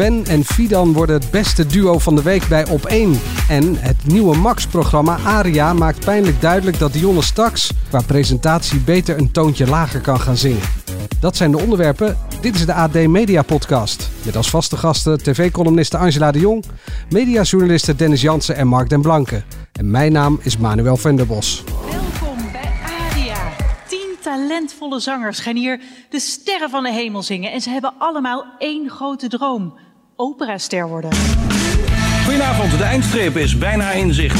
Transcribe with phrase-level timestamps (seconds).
[0.00, 3.20] Sven en Fidan worden het beste duo van de week bij Op1.
[3.48, 9.30] En het nieuwe Max-programma Aria maakt pijnlijk duidelijk dat Dionne straks qua presentatie beter een
[9.30, 10.62] toontje lager kan gaan zingen.
[11.20, 12.18] Dat zijn de onderwerpen.
[12.40, 14.10] Dit is de AD Media Podcast.
[14.24, 16.64] Met als vaste gasten tv-columniste Angela de Jong,
[17.10, 19.42] mediajournalisten Dennis Jansen en Mark den Blanke.
[19.72, 21.64] En mijn naam is Manuel Venderbos.
[21.90, 23.52] Welkom bij Aria.
[23.88, 27.52] Tien talentvolle zangers gaan hier de sterren van de hemel zingen.
[27.52, 29.88] En ze hebben allemaal één grote droom.
[30.20, 31.10] Operaster worden.
[32.24, 34.38] Goedenavond, de eindstreep is bijna in zicht.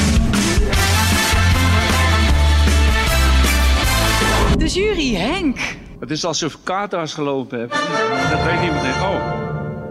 [4.58, 5.58] De jury, Henk.
[6.00, 7.70] Het is alsof ik kaartas gelopen heb.
[8.30, 8.90] Dat weet niet meteen.
[9.02, 9.38] Oh,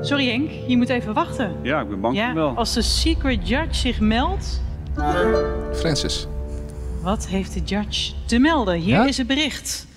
[0.01, 1.55] Sorry Henk, je moet even wachten.
[1.63, 2.55] ja, ik ben bang Ja, wel.
[2.55, 4.61] als de secret judge zich meldt...
[5.73, 6.27] Francis.
[7.01, 8.75] Wat heeft de judge te melden?
[8.75, 9.05] Hier Ja?
[9.05, 9.87] is het bericht.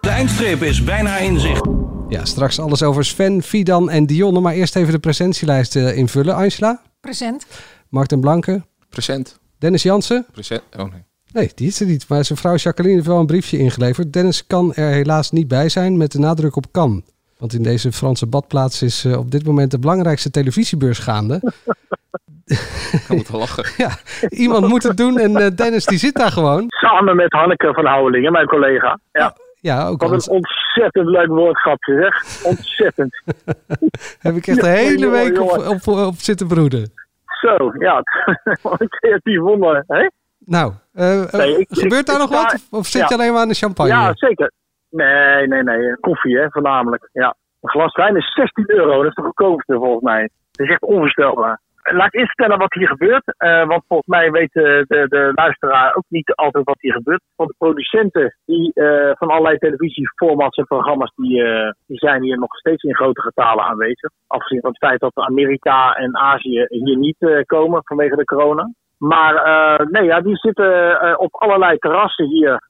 [0.00, 1.66] De eindstreep is bijna in zicht.
[2.08, 4.40] Ja, straks alles over Sven, Fidan en Dionne.
[4.40, 6.34] Maar eerst even de presentielijst eh, invullen.
[6.34, 7.46] Angela, Present.
[7.88, 9.38] Mark den Blanke, Present.
[9.58, 10.26] Dennis Jansen.
[10.32, 10.62] Present.
[10.76, 11.04] Oh nee.
[11.32, 12.08] Nee, die is er niet.
[12.08, 14.12] Maar zijn vrouw Jacqueline heeft wel een briefje ingeleverd.
[14.12, 17.04] Dennis kan er helaas niet bij zijn met de nadruk op kan.
[17.38, 21.52] Want in deze Franse badplaats is eh, op dit moment de belangrijkste televisiebeurs gaande.
[22.44, 23.64] Ik moet wel lachen.
[23.84, 23.90] ja,
[24.28, 26.64] iemand moet het doen en eh, Dennis die zit daar gewoon.
[26.68, 28.98] Samen met Hanneke van Houwelingen, mijn collega.
[29.12, 29.36] Ja,
[29.70, 32.44] Ja, ook wat een ontzettend leuk woordgrapje zeg.
[32.50, 33.22] Ontzettend.
[34.18, 35.68] heb ik echt de hele week op, jongen.
[35.68, 36.92] op, op zitten broeden.
[37.40, 38.02] Zo, ja.
[38.62, 39.84] Wat een creatief wonder.
[39.86, 40.08] Hè?
[40.38, 42.54] Nou, eh, eh, Nee, ik- gebeurt daar ik- nog wat?
[42.54, 43.06] Of, of zit ja.
[43.08, 43.90] je alleen maar aan de champagne?
[43.92, 44.52] Ja, zeker.
[44.90, 45.96] Nee, nee, nee.
[46.00, 47.08] Koffie, hè, voornamelijk.
[47.12, 47.34] Ja.
[47.60, 48.96] Een glas wijn is 16 euro.
[49.02, 50.28] Dat is de goedkoopste volgens mij.
[50.52, 51.60] Dat is echt onvoorstelbaar.
[51.92, 53.34] Laat ik eerst vertellen wat hier gebeurt.
[53.36, 57.22] eh, want volgens mij weet de, de, de luisteraar ook niet altijd wat hier gebeurt.
[57.36, 62.38] Want de producenten die, eh, van allerlei televisieformats en programma's, die, eh, die zijn hier
[62.38, 64.10] nog steeds in grote getalen aanwezig.
[64.26, 68.72] Afgezien van het feit dat Amerika en Azië hier niet komen vanwege de corona.
[68.98, 69.34] Maar
[69.90, 72.62] nee, ja, die zitten op allerlei terrassen hier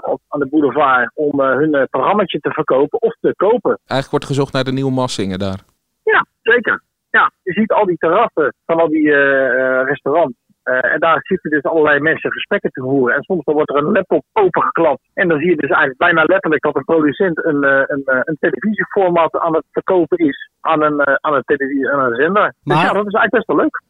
[0.00, 3.70] op, aan de boulevard om hun uh, programmaatje te verkopen of te kopen.
[3.70, 5.58] Eigenlijk wordt gezocht naar de nieuwe Massingen daar.
[6.04, 6.82] Ja, zeker.
[7.10, 10.36] Ja, je ziet al die terrassen van al die eh, eh, restaurants.
[10.62, 13.16] Eh, en daar zitten dus allerlei mensen gesprekken te voeren.
[13.16, 15.00] En soms dan wordt er een laptop opengeklapt.
[15.14, 19.38] En dan zie je dus eigenlijk bijna letterlijk dat een producent een, een, een televisieformat
[19.38, 22.54] aan het verkopen is aan een, aan een, televisie, aan een zender.
[22.62, 23.82] Maar- Dus ja, dat is eigenlijk best wel leuk.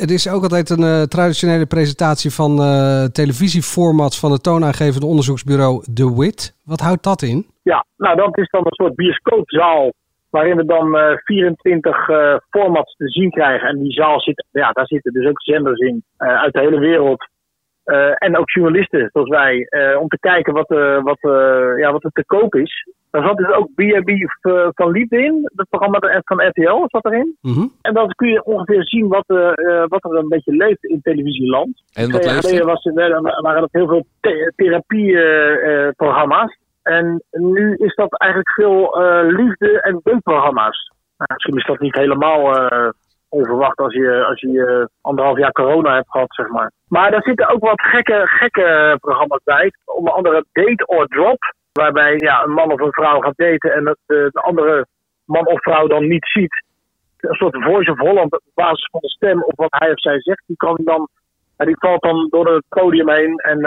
[0.00, 2.56] Het, is ook altijd een traditionele presentatie van
[3.12, 6.56] televisieformats van het toonaangevende onderzoeksbureau The Wit.
[6.64, 7.46] Wat houdt dat in?
[7.62, 9.92] Ja, nou dat is dan een soort bioscoopzaal
[10.30, 13.68] waarin we dan eh 24 eh, formats te zien krijgen.
[13.68, 16.78] En die zaal zit, ja, daar zitten dus ook zenders in eh, uit de hele
[16.78, 17.28] wereld.
[17.84, 21.92] Eh, en ook journalisten zoals wij, eh, om te kijken wat, eh, wat, eh, ja,
[21.92, 22.84] wat er te koop is.
[23.10, 24.10] Daar zat dus ook B&B
[24.74, 27.36] van Liefde in, het programma van RTL zat erin.
[27.40, 27.66] Mhm.
[27.82, 31.00] En dan kun je ongeveer zien wat, eh, eh, wat er een beetje leeft in
[31.02, 31.82] televisieland.
[31.92, 32.66] En wat leeft er?
[32.66, 36.58] was, er, waren dat heel veel the therapieprogramma's.
[36.82, 40.92] En nu is dat eigenlijk veel eh, liefde- en denkprogramma's.
[41.16, 42.88] Nou, misschien is dat niet helemaal eh,
[43.28, 46.72] onverwacht als je, als je eh, anderhalf jaar corona hebt gehad, zeg maar.
[46.88, 49.72] Maar daar zitten ook wat gekke, gekke programma's bij.
[49.84, 51.54] Onder andere Date or Drop.
[51.72, 54.86] Waarbij ja, een man of een vrouw gaat daten en het, de andere
[55.24, 56.64] man of vrouw dan niet ziet.
[57.16, 60.20] Een soort voice of Holland op basis van de stem of wat hij of zij
[60.20, 60.42] zegt.
[60.46, 61.08] Die kan dan
[61.56, 63.58] en die valt dan door het podium heen en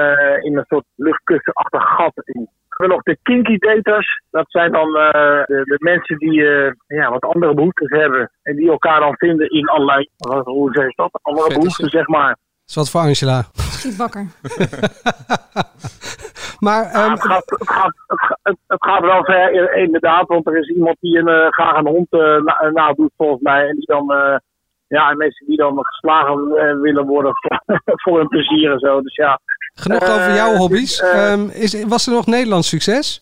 [0.44, 2.50] in een soort luchtkussenachtig gat in.
[2.74, 4.22] We hebben nog de kinky daters.
[4.32, 5.12] Dat zijn dan eh,
[5.46, 8.32] de, de mensen die eh, ja, wat andere behoeftes hebben.
[8.44, 11.20] En die elkaar dan vinden in allerlei, wat, hoe zeg je dat?
[11.22, 12.28] Andere behoeften, zeg maar.
[12.28, 13.44] Dat is wat voor Angela.
[13.54, 14.26] Schiet wakker.
[16.66, 20.28] Maar Ja, ehm, het, gaat, het, gaat, het, gaat- het, het gaat wel ver, inderdaad.
[20.28, 23.68] Want er is iemand die een, eh, graag een hond eh, na, nadoet, volgens mij.
[23.68, 24.36] En die dan, eh,
[24.88, 26.50] ja, en mensen die dan geslagen
[26.82, 27.62] willen worden voor,
[28.04, 29.02] voor hun plezier en zo.
[29.02, 29.40] Dus ja.
[29.74, 31.00] Genoeg eh, over jouw hobby's.
[31.02, 33.22] eh, Ehm, is, was er nog Nederlands succes?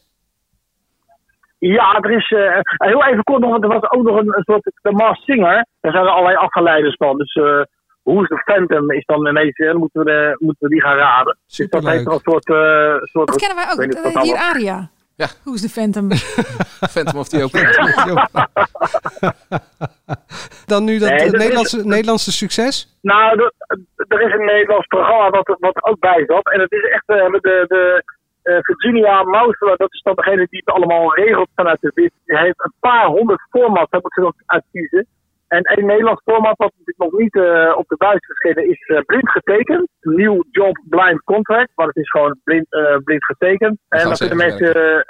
[1.59, 4.43] Ja, er is eh, heel even kort nog, want er was ook nog een, een
[4.43, 5.65] soort de Masked Singer.
[5.81, 7.17] Daar zijn er allerlei afgeleiders van.
[7.17, 7.61] Dus eh
[8.01, 10.81] hoe is de Phantom is dan ineens, eh, dan moeten we, de, moeten we die
[10.81, 11.37] gaan raden.
[11.47, 12.49] Dus dat heeft wel een soort...
[12.49, 13.93] eh soort Dat kennen wij ook.
[14.05, 14.89] eh, dat hier Aria.
[15.15, 15.27] Ja.
[15.43, 16.11] Who's the Phantom?
[16.95, 18.27] Phantom of the Opera.
[20.65, 22.97] Dan nu dat Nee, is- Nederlandse, Nederlandse succes?
[23.01, 23.51] Nou, er,
[24.07, 26.51] er is een Nederlands programma wat, wat er ook bij zat.
[26.51, 28.03] En het is echt eh, de, de
[28.41, 32.11] eh, Virginia Mouse, dat is dan degene die het allemaal regelt vanuit de WIT.
[32.25, 35.07] Die heeft een paar honderd formats, daar moeten ze uitkiezen.
[35.57, 38.99] En één Nederlands format wat natuurlijk nog niet eh, op de buis verschenen is eh,
[39.05, 39.87] blind getekend.
[40.01, 43.77] Nieuw job blind contract, maar het is gewoon blind, eh, blind getekend.
[43.89, 45.05] En gaan dan kunnen mensen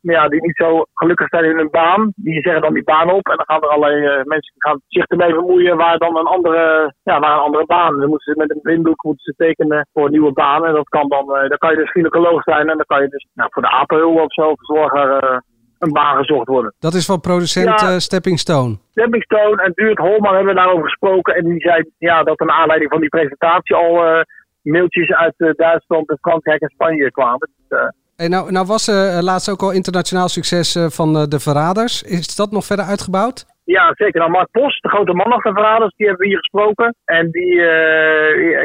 [0.00, 3.28] ja, die niet zo gelukkig zijn in hun baan, die zeggen dan die baan op.
[3.28, 6.94] En dan gaan er allerlei mensen die gaan zich ermee bemoeien waar dan een andere,
[7.02, 7.98] ja, waar een andere baan.
[7.98, 10.66] Dan moeten ze met een blinddoek moeten ze tekenen voor een nieuwe baan.
[10.66, 13.26] En dat kan dan, dan kan je dus gynaecoloog zijn en dan kan je dus
[13.34, 15.42] nou, voor de apenhul of zo, verzorger,
[15.84, 16.74] een baan gezocht worden.
[16.78, 17.90] Dat is van producent Ja.
[17.90, 18.76] eh, Stepping Stone.
[18.90, 21.34] Stepping Stone en Duurt Holman hebben daarover gesproken.
[21.34, 24.20] En die zei ja, dat naar aanleiding van die presentatie al eh,
[24.62, 27.50] mailtjes uit eh, Duitsland, en Frankrijk en Spanje kwamen.
[27.68, 27.78] Dus,
[28.16, 28.86] Hey, nou, nou was
[29.20, 32.02] laatst ook al internationaal succes van De Verraders.
[32.02, 33.46] Is dat nog verder uitgebouwd?
[33.64, 34.20] Ja, zeker.
[34.20, 36.94] Nou, Mark Post, de grote man achter Verraders, die hebben we hier gesproken.
[37.04, 37.54] En die,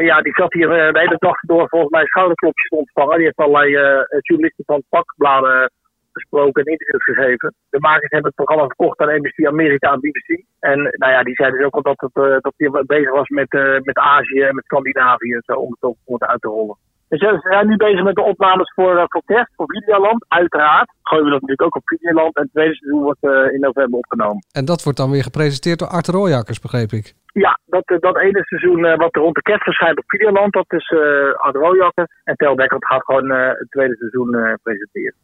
[0.02, 3.16] ja, die zat hier de hele dag door volgens mij schouderklopjes te ontvangen.
[3.16, 3.70] Die heeft allerlei
[4.20, 5.70] journalisten van pakbladen
[6.20, 7.54] gesproken en interviews gegeven.
[7.70, 10.30] De makers hebben het programma verkocht aan NBC Amerika en BBC.
[10.60, 13.28] En nou ja, die zeiden dus ook al dat, het, eh, dat hij bezig was
[13.28, 16.76] met, eh, met Azië en met Scandinavië en zo, om het, het uit te rollen.
[17.08, 20.24] Dus ze zijn nu bezig met de opnames voor, eh, voor kerst, voor Videoland.
[20.28, 22.36] Uiteraard gooien we dat natuurlijk ook op Videoland.
[22.36, 24.44] En het tweede seizoen wordt eh, in november opgenomen.
[24.52, 27.14] En dat wordt dan weer gepresenteerd door Art Rooijakkers, begreep ik.
[27.32, 30.72] Ja, dat, dat ene seizoen eh, wat er rond de kerst verschijnt op Videoland, dat
[30.72, 32.08] is eh Art Rooijakker.
[32.24, 35.14] En Tel Dekker gaat gewoon eh, het tweede seizoen eh, presenteren.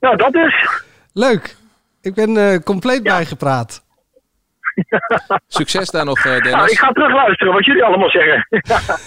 [0.00, 0.82] Nou, dat is.
[1.12, 1.56] Leuk.
[2.02, 3.82] Ik ben eh, compleet bijgepraat.
[5.46, 6.52] Succes daar nog, eh, Dennis.
[6.52, 8.46] Nou, ik ga terug luisteren wat jullie allemaal zeggen.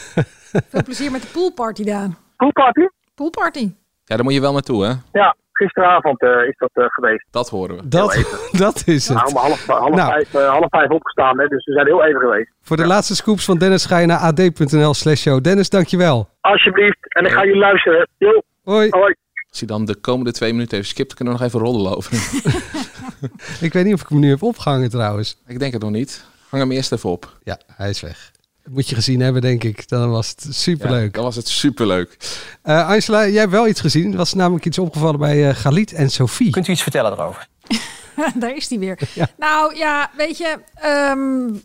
[0.70, 2.08] Veel plezier met de poolparty daar.
[2.38, 2.88] Poolparty?
[3.16, 3.72] Poolparty.
[4.06, 4.94] Ja, daar moet je wel naartoe, hè?
[5.20, 7.26] Ja, gisteravond eh, is dat eh, geweest.
[7.32, 7.88] Dat horen we.
[7.88, 8.26] Dat,
[8.66, 9.18] dat is het.
[9.18, 10.12] Nou, om half, half, Nou.
[10.12, 12.52] vijf, half vijf opgestaan, hè, dus we zijn heel even geweest.
[12.62, 15.44] Voor de laatste scoops van Dennis ga je naar ad.nl slash show.
[15.44, 16.30] Dennis, dankjewel.
[16.42, 18.08] Alsjeblieft, en ik ga jullie luisteren.
[18.18, 18.42] Jo.
[18.64, 18.90] Hoi.
[18.90, 19.16] Hoi.
[19.54, 22.14] Als hij dan de komende twee minuten even skipt, kunnen we nog even roddelen over.
[23.62, 25.38] Ik weet niet of ik hem nu heb opgehangen trouwens.
[25.48, 26.24] ik denk het nog niet.
[26.50, 27.40] Hang hem eerst even op.
[27.44, 28.32] Ja, hij is weg.
[28.64, 29.88] Dat moet je gezien hebben, denk ik.
[29.88, 31.06] Dan was het superleuk.
[31.06, 32.18] Ja, dan was het superleuk.
[32.62, 34.12] Eh Angela, jij hebt wel iets gezien.
[34.12, 36.50] Er was namelijk iets opgevallen bij eh Galit en Sophie.
[36.52, 37.48] Kunt u iets vertellen erover?
[38.40, 39.00] Daar is hij weer.
[39.38, 41.56] Nou ja, weet je, ehm,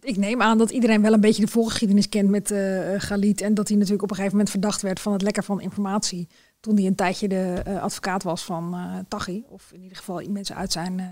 [0.00, 2.60] ik neem aan dat iedereen wel een beetje de voorgeschiedenis kent met eh
[2.98, 3.40] Galit.
[3.40, 6.28] En dat hij natuurlijk op een gegeven moment verdacht werd van het lekker van informatie.
[6.64, 9.42] Toen hij een tijdje de eh, advocaat was van eh Taghi.
[9.48, 11.06] Of in ieder geval mensen uit zijn eh,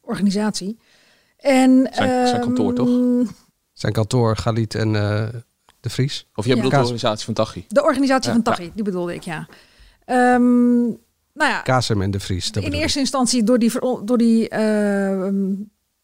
[0.00, 0.78] organisatie.
[1.36, 2.88] En, Zijn- zijn kantoor, ehm, toch?
[3.72, 5.28] Zijn kantoor, Galit en eh,
[5.80, 6.28] De Vries.
[6.34, 6.62] Of jij Ja.
[6.62, 7.64] bedoelt de organisatie van Tachi?
[7.68, 9.48] De organisatie Ja, van Taghi, die bedoelde ik, ja.
[10.04, 10.82] Ehm,
[11.32, 12.52] nou ja, Kasem en De Vries.
[12.52, 12.80] dat in ik.
[12.80, 13.72] eerste instantie door die,
[14.04, 15.52] door die ehm,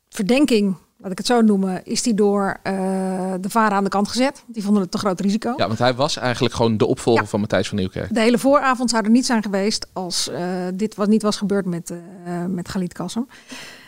[0.08, 2.75] verdenking, laat ik het zo noemen, is die door eh,
[3.41, 4.44] de varen aan de kant gezet.
[4.47, 5.55] Die vonden het te groot risico.
[5.56, 8.14] Ja, want hij was eigenlijk gewoon de opvolger van Matthijs van Nieuwkerk.
[8.14, 10.43] De hele vooravond zou er niet zijn geweest als eh,
[10.75, 13.29] dit was, niet was gebeurd met, eh met Galit Kassem.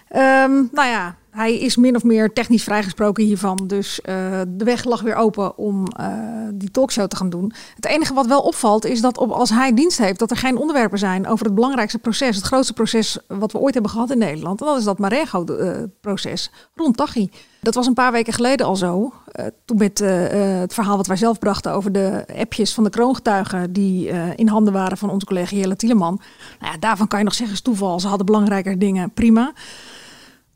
[0.09, 3.59] Ehm, nou ja, hij is min of meer technisch vrijgesproken hiervan.
[3.67, 6.09] Dus eh, de weg lag weer open om eh,
[6.55, 7.53] die talkshow te gaan doen.
[7.75, 10.57] Het enige wat wel opvalt is dat op, als hij dienst heeft, dat er geen
[10.57, 12.37] onderwerpen zijn over het belangrijkste proces.
[12.37, 14.61] Het grootste proces wat we ooit hebben gehad in Nederland.
[14.61, 17.31] En dat is dat Marengo-proces rond Taghi.
[17.61, 19.13] Dat was een paar weken geleden al zo.
[19.33, 22.85] Eh, toen met eh, eh, het verhaal wat wij zelf brachten over de appjes van
[22.85, 26.21] de kroongetuigen die eh, in handen waren van onze collega Jelle Tieleman.
[26.61, 28.01] Nou ja, daarvan kan je nog zeggen, toeval.
[28.01, 29.53] Ze hadden belangrijker dingen, prima.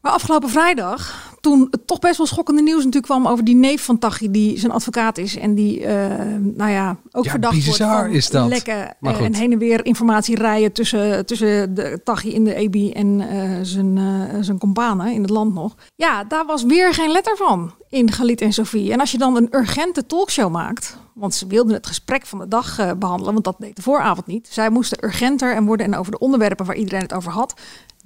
[0.07, 3.85] Maar afgelopen vrijdag, toen het toch best wel schokkende nieuws natuurlijk kwam over die neef
[3.85, 7.83] van Taghi, die zijn advocaat is en die, eh, nou ja, ook Ja, verdacht wordt
[7.83, 8.49] van is dat.
[8.49, 13.21] lekken en heen en weer informatie rijden tussen, tussen de Taghi in de EB en
[13.21, 15.75] eh, zijn, eh, zijn companen in het land nog.
[15.97, 18.93] Ja, daar was weer geen letter van in Galit en Sophie.
[18.93, 22.49] En als je dan een urgente talkshow maakt, want ze wilden het gesprek van de
[22.49, 24.49] dag eh, behandelen, want dat deed de vooravond niet.
[24.51, 27.55] Zij moesten urgenter en worden en over de onderwerpen waar iedereen het over had.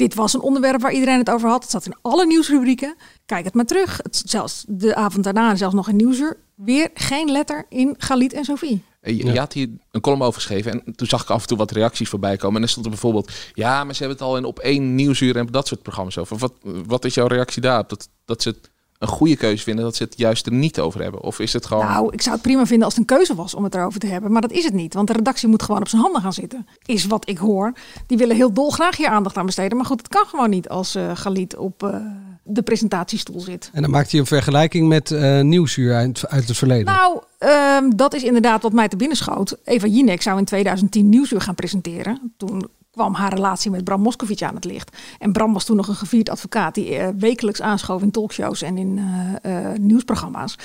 [0.00, 1.62] Dit was een onderwerp waar iedereen het over had.
[1.62, 2.94] Het zat in alle nieuwsrubrieken.
[3.26, 3.96] Kijk het maar terug.
[4.02, 8.44] Het, zelfs de avond daarna, zelfs nog in Nieuwsuur, weer geen letter in Galit en
[8.44, 8.82] Sophie.
[9.00, 11.48] Eh, Je, je had hier een column over geschreven en toen zag ik af en
[11.48, 12.54] toe wat reacties voorbij komen.
[12.54, 15.36] En dan stond er bijvoorbeeld, ja, maar ze hebben het al in op één nieuwsuur
[15.36, 16.36] en dat soort programma's over.
[16.36, 16.52] Wat,
[16.86, 17.88] wat is jouw reactie daarop?
[17.88, 21.02] Dat, dat ze het een goede keuze vinden, dat ze het juist er niet over
[21.02, 21.22] hebben?
[21.22, 21.86] Of is het gewoon...
[21.86, 24.06] Nou, ik zou het prima vinden als het een keuze was om het erover te
[24.06, 24.32] hebben.
[24.32, 24.94] Maar dat is het niet.
[24.94, 26.66] Want de redactie moet gewoon op zijn handen gaan zitten.
[26.86, 27.72] Is wat ik hoor.
[28.06, 29.76] Die willen heel dolgraag hier aandacht aan besteden.
[29.76, 31.96] Maar goed, het kan gewoon niet als eh Galit op eh,
[32.42, 33.70] de presentatiestoel zit.
[33.72, 36.94] En dan maakt hij een vergelijking met eh Nieuwsuur uit, uit het verleden.
[36.94, 39.56] Nou, ehm, dat is inderdaad wat mij te binnen schoot.
[39.64, 42.32] Eva Jinek zou in 2010 Nieuwsuur gaan presenteren.
[42.36, 42.68] Toen
[43.00, 44.96] kwam haar relatie met Bram Moskovic aan het licht.
[45.18, 48.78] En Bram was toen nog een gevierd advocaat die eh, wekelijks aanschoof in talkshows en
[48.78, 48.98] in
[49.42, 50.58] eh, eh, nieuwsprogramma's.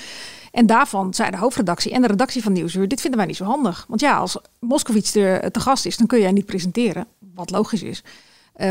[0.51, 3.43] En daarvan zei de hoofdredactie en de redactie van Nieuwsuur, dit vinden wij niet zo
[3.43, 3.85] handig.
[3.87, 7.83] Want ja, als Moskovic er te gast is, dan kun jij niet presenteren, wat logisch
[7.83, 8.03] is.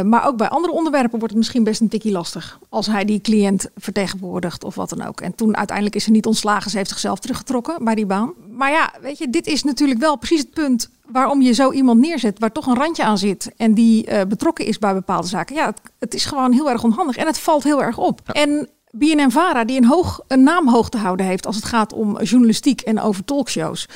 [0.04, 2.58] Maar ook bij andere onderwerpen wordt het misschien best een tikkie lastig.
[2.68, 5.20] Als hij die cliënt vertegenwoordigt of wat dan ook.
[5.20, 6.70] En toen uiteindelijk is ze niet ontslagen.
[6.70, 8.32] Ze heeft zichzelf teruggetrokken bij die baan.
[8.50, 12.00] Maar ja, weet je, dit is natuurlijk wel precies het punt waarom je zo iemand
[12.00, 13.52] neerzet waar toch een randje aan zit.
[13.56, 15.54] En die uh, betrokken is bij bepaalde zaken.
[15.54, 17.16] Ja, het, het, is gewoon heel erg onhandig.
[17.16, 18.20] En het valt heel erg op.
[18.24, 18.32] Ja.
[18.32, 22.22] En BNN-Vara, die een, hoog, een naam hoog te houden heeft als het gaat om
[22.22, 23.88] journalistiek en over talkshows.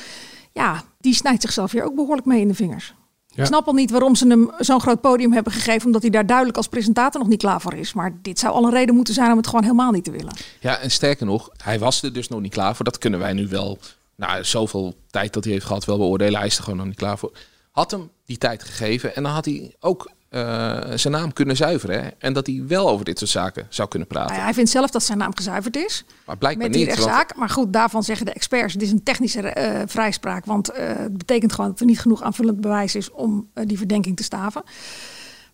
[0.51, 2.93] Ja, die snijdt zichzelf hier ook behoorlijk mee in de vingers.
[3.27, 3.41] Ja.
[3.41, 6.25] Ik snap al niet waarom ze hem zo'n groot podium hebben gegeven, omdat hij daar
[6.25, 7.93] duidelijk als presentator nog niet klaar voor is.
[7.93, 10.33] Maar dit zou al een reden moeten zijn om het gewoon helemaal niet te willen.
[10.59, 12.85] Ja, en sterker nog, hij was er dus nog niet klaar voor.
[12.85, 13.77] Dat kunnen wij nu wel,
[14.19, 16.37] nou, zoveel tijd dat hij heeft gehad, wel beoordelen.
[16.39, 17.31] Hij is er gewoon nog niet klaar voor.
[17.71, 22.03] Had hem die tijd gegeven en dan had hij ook uh, zijn naam kunnen zuiveren.
[22.03, 22.09] Hè?
[22.17, 24.35] En dat hij wel over dit soort zaken zou kunnen praten.
[24.35, 26.03] Ja, hij vindt zelf dat zijn naam gezuiverd is.
[26.25, 26.95] Maar blijkbaar met die niet.
[26.95, 27.27] rechtszaak.
[27.27, 27.39] Want...
[27.39, 30.45] Maar goed, daarvan zeggen de experts: het is een technische uh, vrijspraak.
[30.45, 34.17] Want uh, het betekent gewoon dat er niet genoeg aanvullend bewijs is om die verdenking
[34.17, 34.63] te staven.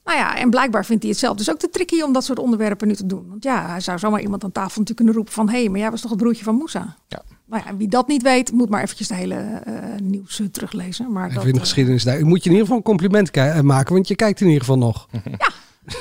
[0.06, 2.40] Nou ja, en blijkbaar vindt hij het zelf dus ook te tricky om dat soort
[2.40, 3.26] onderwerpen nu te doen.
[3.30, 5.50] Want ja, hij zou zomaar iemand aan tafel natuurlijk kunnen roepen van...
[5.50, 6.96] hé, hey, maar jij was toch het broertje van Moussa?
[7.08, 7.24] Ja.
[7.46, 11.12] Nou ja, wie dat niet weet, moet maar eventjes de hele uh, nieuws uh, teruglezen.
[11.12, 12.18] Maar Ik dat, vind de geschiedenis daar.
[12.18, 14.78] Ik moet je in ieder geval een compliment maken, want je kijkt in ieder geval
[14.78, 15.08] nog.
[15.38, 15.50] ja,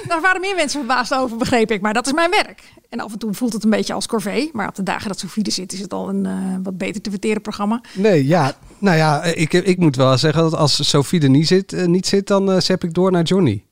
[0.09, 1.81] daar waren meer mensen verbaasd over, begreep ik.
[1.81, 2.63] Maar dat is mijn werk.
[2.89, 4.51] En af en toe voelt het een beetje als corvée.
[4.53, 7.01] Maar op de dagen dat Sofie er zit, is het al een uh, wat beter
[7.01, 7.81] te verteren programma.
[7.95, 8.53] Nee, ja.
[8.79, 12.27] Nou ja, ik, ik moet wel zeggen dat als Sofie er niet zit, niet zit
[12.27, 13.65] dan zep ik door naar Johnny.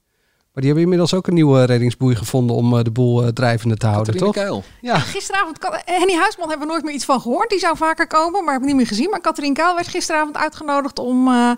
[0.53, 3.77] Maar die hebben inmiddels ook een nieuwe reddingsboei gevonden om uh, de boel uh, drijvende
[3.77, 4.45] te houden, Catharine toch?
[4.45, 4.65] Kuil.
[4.81, 4.99] Ja.
[4.99, 7.51] Gisteravond, Henny Huisman hebben we nooit meer iets van gehoord.
[7.51, 9.11] Die zou vaker komen, maar heb ik niet meer gezien.
[9.11, 11.51] Maar Katrien Kuil werd gisteravond uitgenodigd om uh,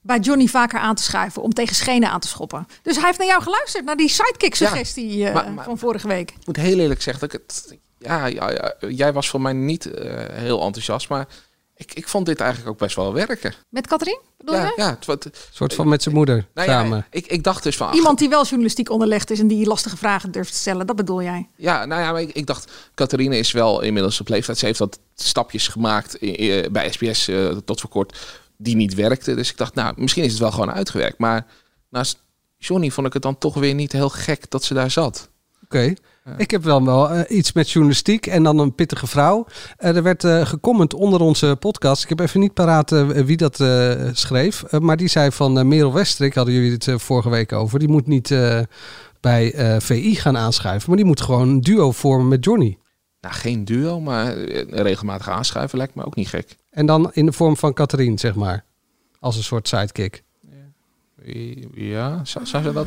[0.00, 1.42] bij Johnny vaker aan te schuiven.
[1.42, 2.66] Om tegen schenen aan te schoppen.
[2.82, 6.30] Dus hij heeft naar jou geluisterd, naar die sidekick-suggestie ja, maar, maar, van vorige week.
[6.30, 7.78] Ik moet heel eerlijk zeggen dat ik het...
[7.98, 9.90] Ja, ja, ja jij was voor mij niet
[10.32, 11.26] heel enthousiast, maar...
[11.76, 13.54] Ik, ik vond dit eigenlijk ook best wel werken.
[13.68, 14.20] Met Katrien?
[14.38, 14.72] Bedoel ja, je?
[14.76, 16.96] ja, het, het, Een soort van met zijn moeder nou samen.
[16.96, 17.94] Ja, ik, ik dacht dus van...
[17.94, 21.22] Iemand die wel journalistiek onderlegd is en die lastige vragen durft te stellen, dat bedoel
[21.22, 21.48] jij?
[21.56, 24.58] Ja, nou ja, maar ik, ik dacht, Catharine is wel inmiddels op leeftijd.
[24.58, 28.18] Ze heeft wat stapjes gemaakt in, in, bij SBS uh, tot voor kort
[28.56, 29.36] die niet werkten.
[29.36, 31.18] Dus ik dacht, nou, misschien is het wel gewoon uitgewerkt.
[31.18, 31.46] Maar
[31.88, 32.18] naast
[32.58, 35.28] Johnny vond ik het dan toch weer niet heel gek dat ze daar zat.
[35.64, 35.64] Oké.
[35.64, 35.96] Okay.
[36.36, 39.46] Ik heb wel, wel uh, iets met journalistiek en dan een pittige vrouw.
[39.78, 42.02] Uh, er werd uh, gecomment onder onze podcast.
[42.02, 43.56] Ik heb even niet paraat wie dat
[44.12, 44.64] schreef.
[44.80, 47.78] maar die zei van Merel Westrik, hadden jullie het vorige week over.
[47.78, 48.34] Die moet niet
[49.20, 50.88] bij VI gaan aanschuiven.
[50.88, 52.78] Maar die moet gewoon een duo vormen met Johnny.
[53.20, 54.34] Nou, geen duo, maar
[54.70, 56.56] regelmatig aanschuiven lijkt me ook niet gek.
[56.70, 58.64] En dan in de vorm van Catherine, zeg maar.
[59.20, 60.22] Als een soort sidekick.
[61.74, 62.86] Ja, zou, zou ze dat...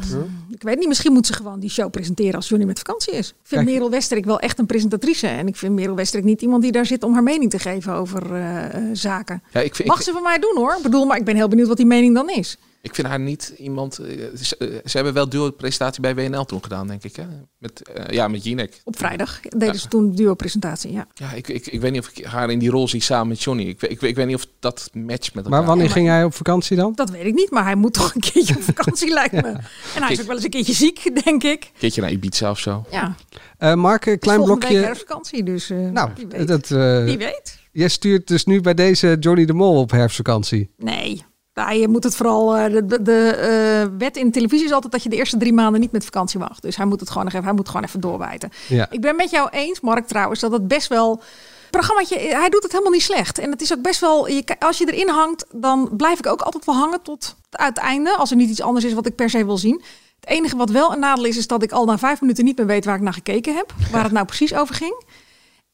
[0.50, 3.30] Ik weet niet, misschien moet ze gewoon die show presenteren als Johnny met vakantie is.
[3.30, 3.76] Ik vind Kijk.
[3.76, 5.28] Merel Westerik wel echt een presentatrice.
[5.28, 7.94] En ik vind Merel Westerik niet iemand die daar zit om haar mening te geven
[7.94, 9.44] over uh, zaken.
[9.52, 10.76] Ja, ik vind, Mag ik, ze van mij doen hoor.
[10.78, 12.58] Ik bedoel, maar ik ben heel benieuwd wat die mening dan is.
[12.86, 14.00] Ik vind haar niet iemand...
[14.00, 17.16] Uh, ze, uh, ze, hebben wel duo-presentatie bij WNL toen gedaan, denk ik.
[17.16, 17.24] Hè?
[17.58, 18.82] Met, ja, met Jinek.
[18.84, 19.74] Op vrijdag deden ja.
[19.74, 21.08] ze toen duo-presentatie, ja.
[21.14, 23.44] Ja, ik, ik, ik weet niet of ik haar in die rol zie samen met
[23.44, 23.64] Johnny.
[23.64, 25.60] Ik, ik, ik weet niet of dat matcht met elkaar.
[25.60, 26.94] Maar wanneer ging hij op vakantie dan?
[26.96, 29.52] Dat weet ik niet, maar hij moet toch een keertje op vakantie, lijkt me.
[29.96, 31.64] En hij is ook wel eens een keertje ziek, denk ik.
[31.64, 32.86] Een keertje naar Ibiza of zo.
[32.92, 33.16] Ja.
[33.60, 34.78] Uh, Mark, een klein Volgende blokje...
[34.78, 36.48] week herfstvakantie, dus uh, nou, wie weet.
[36.48, 37.60] Dat, uh, wie weet.
[37.72, 40.70] Jij stuurt dus nu bij deze Johnny de Mol op herfstvakantie.
[40.78, 41.24] Nee,
[41.56, 42.58] nou, je moet het vooral.
[42.58, 45.38] Uh, de, de, de uh, wet in de televisie is altijd dat je de eerste
[45.38, 46.60] drie maanden niet met vakantie mag.
[46.60, 48.50] Dus hij moet het gewoon nog even, hij moet gewoon even doorwijten.
[48.68, 48.88] Ja.
[48.90, 51.22] Ik ben met jou eens, Mark, trouwens, dat het best wel.
[51.70, 53.40] Programmaatje, hij doet het helemaal niet slecht.
[53.40, 54.28] En het is ook best wel.
[54.28, 58.16] Je, als je erin hangt, dan blijf ik ook altijd wel hangen tot het uiteinde.
[58.16, 59.82] Als er niet iets anders is wat ik per se wil zien.
[60.20, 62.58] Het enige wat wel een nadeel is, is dat ik al na vijf minuten niet
[62.58, 63.74] meer weet waar ik naar gekeken heb.
[63.92, 65.04] Waar het nou precies over ging.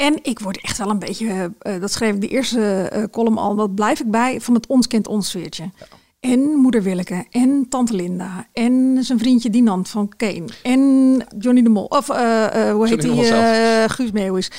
[0.01, 3.37] En ik word echt wel een beetje, uh, dat schreef ik de eerste uh, column
[3.37, 5.63] al, dat blijf ik bij, van het ons kent ons sfeertje.
[5.63, 5.85] Ja.
[6.19, 10.81] En moeder Willeke, en tante Linda, en zijn vriendje Dinant van Kane, en
[11.39, 12.15] Johnny de Mol, of uh,
[12.71, 14.51] hoe heet hij, Guus Meeuwis.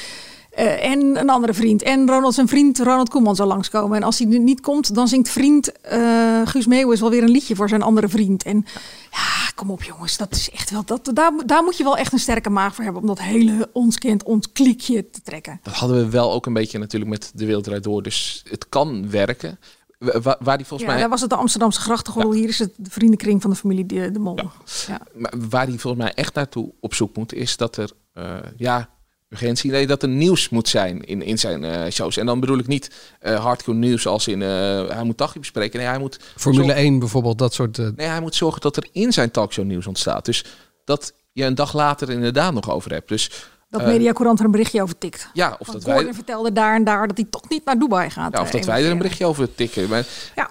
[0.58, 1.82] Uh, en een andere vriend.
[1.82, 3.96] En Ronald zijn vriend Ronald Koeman zal langskomen.
[3.96, 7.56] En als hij niet komt, dan zingt vriend uh, Guus Meeuwis wel weer een liedje
[7.56, 8.42] voor zijn andere vriend.
[8.42, 8.66] En
[9.10, 10.84] ja, kom op jongens, dat is echt wel.
[10.84, 13.68] Dat, daar, daar moet je wel echt een sterke maag voor hebben om dat hele
[13.72, 15.60] ons kent, ons klikje te trekken.
[15.62, 18.02] Dat hadden we wel ook een beetje natuurlijk met de wereld door.
[18.02, 19.58] Dus het kan werken.
[19.98, 21.00] Waar, waar die volgens ja, mij.
[21.00, 22.32] daar was het de Amsterdamse grachtengordel.
[22.32, 22.38] Ja.
[22.38, 24.36] Hier is het de vriendenkring van de familie De, de Mol.
[24.36, 24.52] Ja.
[24.86, 25.00] Ja.
[25.14, 28.88] Maar waar die volgens mij echt naartoe op zoek moet, is dat er uh, ja,
[29.32, 29.70] urgentie.
[29.70, 32.16] Nee, dat er nieuws moet zijn in, in zijn eh, shows.
[32.16, 34.42] En dan bedoel ik niet eh, hardcore nieuws als in...
[34.42, 34.48] eh,
[34.88, 35.78] hij moet dagje bespreken.
[35.78, 36.18] Nee, hij moet...
[36.36, 37.78] Formule zorgen- 1 bijvoorbeeld, dat soort...
[37.78, 40.24] eh, Nee, hij moet zorgen dat er in zijn talkshow nieuws ontstaat.
[40.24, 40.44] Dus
[40.84, 43.08] dat je een dag later inderdaad nog over hebt.
[43.08, 43.30] Dus
[43.70, 45.28] Dat Mediacourant er een berichtje over tikt.
[45.32, 45.94] Ja, of Want dat wij...
[45.94, 48.32] Gordon vertelde daar en daar dat hij toch niet naar Dubai gaat.
[48.32, 49.88] Ja, of eh, dat wij er een berichtje over tikken.
[49.88, 50.48] Maar Ja.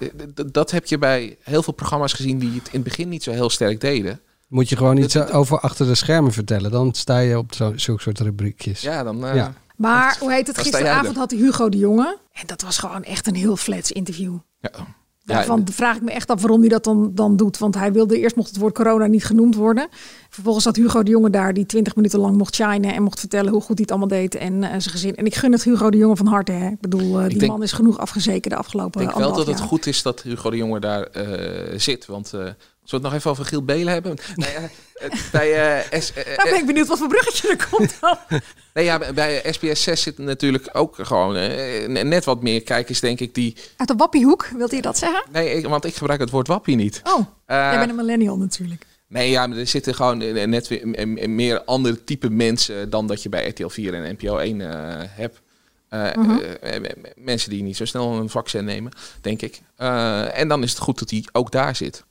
[0.52, 3.32] dat heb je bij heel veel programma's gezien die het in het begin niet zo
[3.32, 4.20] heel sterk deden.
[4.52, 6.72] Moet je gewoon iets over achter de schermen vertellen.
[6.72, 8.82] Dan sta je op zo, zulke soort rubriekjes.
[8.82, 9.26] Ja, dan...
[9.26, 9.54] eh, Ja.
[9.76, 10.58] Maar hoe heet het?
[10.58, 11.20] Gisteravond er.
[11.20, 12.18] had hij Hugo de Jonge.
[12.32, 14.36] En dat was gewoon echt een heel flats interview.
[14.60, 14.70] Ja.
[15.24, 17.58] Daarvan vraag ik me echt af waarom hij dat dan, dan doet.
[17.58, 19.88] Want hij wilde eerst mocht het woord corona niet genoemd worden.
[20.30, 23.52] Vervolgens zat Hugo de Jonge daar die twintig minuten lang mocht shinen en mocht vertellen
[23.52, 25.16] hoe goed hij het allemaal deed en eh, zijn gezin.
[25.16, 26.52] En ik gun het Hugo de Jonge van harte.
[26.52, 26.68] Hè.
[26.70, 29.48] Ik bedoel, eh, die denk- man is genoeg afgezeken de afgelopen Ik denk wel dat
[29.48, 32.06] het goed is dat Hugo de Jonge daar eh, zit.
[32.06, 32.46] Want eh
[32.84, 34.18] Zullen we het nog even over Giel Belen hebben?
[34.36, 37.98] Nee, eh, bij, eh, S, eh, Nou ben ik benieuwd wat voor bruggetje er komt
[38.00, 38.18] dan.
[38.74, 41.34] nee, ja, bij- SBS 6 zitten natuurlijk ook gewoon
[42.10, 43.56] net wat meer kijkers, denk ik, die...
[43.78, 45.24] Uit de wappiehoek, wilt u dat zeggen?
[45.32, 47.02] Nee, ik- want ik gebruik het woord wappie niet.
[47.04, 48.86] Oh, jij bent een millennial natuurlijk.
[49.08, 50.18] Nee, ja, maar er zitten gewoon
[50.50, 54.62] net weer meer andere type mensen dan dat je bij RTL 4 en NPO 1
[54.62, 54.68] eh,
[55.10, 55.42] hebt.
[56.16, 56.38] Mhm.
[57.16, 59.62] mensen die niet zo snel een vaccin nemen, denk ik.
[60.34, 62.04] En dan is het goed dat hij ook daar zit.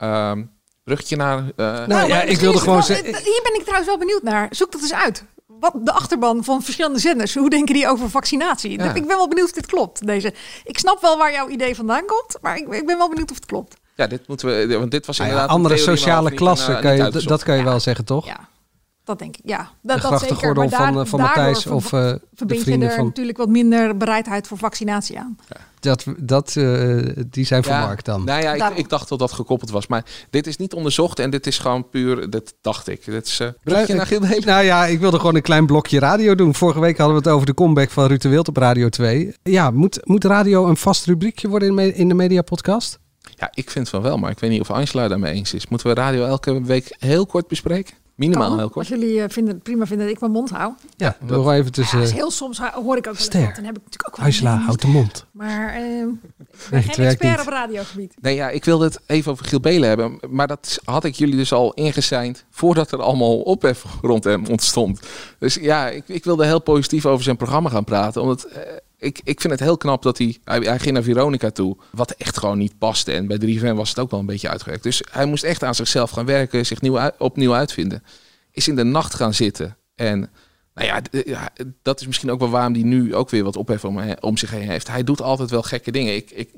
[0.00, 0.42] Ehm
[0.84, 1.38] bruggetje naar...
[1.56, 3.06] eh, Nou ja, ik wilde gewoon zeggen...
[3.06, 4.46] Hier ben ik trouwens wel benieuwd naar.
[4.50, 5.24] Zoek dat eens uit.
[5.46, 7.34] Wat de achterban van verschillende zenders.
[7.34, 8.78] Hoe denken die over vaccinatie?
[8.78, 8.94] Ja.
[8.94, 10.06] Ik ben wel benieuwd of dit klopt.
[10.06, 10.34] Deze.
[10.64, 12.36] Ik snap wel waar jouw idee vandaan komt.
[12.40, 13.76] Maar ik, ik ben wel benieuwd of het klopt.
[13.96, 14.78] Ja, dit moeten we...
[14.78, 15.56] Want dit was Nou ja, inderdaad...
[15.58, 18.26] een andere sociale klassen, eh, kan je, dat kan je wel zeggen, toch?
[18.26, 18.48] Ja,
[19.04, 19.42] dat denk ik.
[19.44, 20.54] Ja, dat, de dat zeker.
[20.54, 23.04] Maar daar- van, eh, van Matthijs of eh, de verbind je vrienden er van...
[23.04, 25.36] natuurlijk wat minder bereidheid voor vaccinatie aan.
[25.80, 26.98] Dat, dat, eh,
[27.30, 28.24] die zijn vermarkt dan.
[28.24, 29.86] Nou ja, ik, ik dacht dat dat gekoppeld was.
[29.86, 32.30] Maar dit is niet onderzocht en dit is gewoon puur...
[32.30, 33.04] Dat dacht ik.
[33.04, 33.40] Dit is...
[33.40, 34.20] eh bruggetje naar Giel.
[34.44, 36.54] Nou ja, ik wilde gewoon een klein blokje radio doen.
[36.54, 39.34] Vorige week hadden we het over de comeback van Ruud de Wild op Radio 2.
[39.42, 42.98] Ja, moet, moet radio een vast rubriekje worden in, me- in de mediapodcast?
[43.36, 45.66] Ja, ik vind van wel, maar ik weet niet of Angela daarmee eens is.
[45.68, 47.94] Moeten we radio elke week heel kort bespreken?
[48.20, 48.86] Minimaal Kan, heel Als kort.
[48.88, 50.72] jullie eh, vinden, prima vinden dat ik mijn mond hou.
[50.96, 51.98] Ja, we gewoon even tussen...
[51.98, 53.44] Ja, dus heel soms hoor ik ook wel eens Ster.
[53.44, 53.54] wat.
[53.54, 55.26] Dan heb ik natuurlijk ook wel een houd de mond.
[55.32, 56.20] Maar eh, ik ben
[56.70, 57.40] Nee, geen expert niet.
[57.40, 58.14] op radiogebied.
[58.20, 60.18] Nee, ja, ik wilde het even over Giel Belen hebben.
[60.30, 65.00] Maar dat had ik jullie dus al ingeseind voordat er allemaal ophef rond hem ontstond.
[65.38, 68.22] Dus ja, ik, ik wilde heel positief over zijn programma gaan praten.
[68.22, 68.62] Omdat eh,
[69.00, 70.78] ik, ik vind het heel knap dat hij, hij...
[70.78, 73.12] Ging naar Veronica toe, wat echt gewoon niet paste.
[73.12, 74.82] En bij 3FM was het ook wel een beetje uitgewerkt.
[74.82, 78.02] Dus hij moest echt aan zichzelf gaan werken, zich nieuw, opnieuw uitvinden.
[78.50, 79.76] Is in de nacht gaan zitten.
[79.94, 80.30] En
[80.74, 81.50] nou ja,
[81.82, 84.50] dat is misschien ook wel waarom hij nu ook weer wat ophef om, om zich
[84.50, 84.88] heen heeft.
[84.88, 86.14] Hij doet altijd wel gekke dingen.
[86.14, 86.50] Ik, ik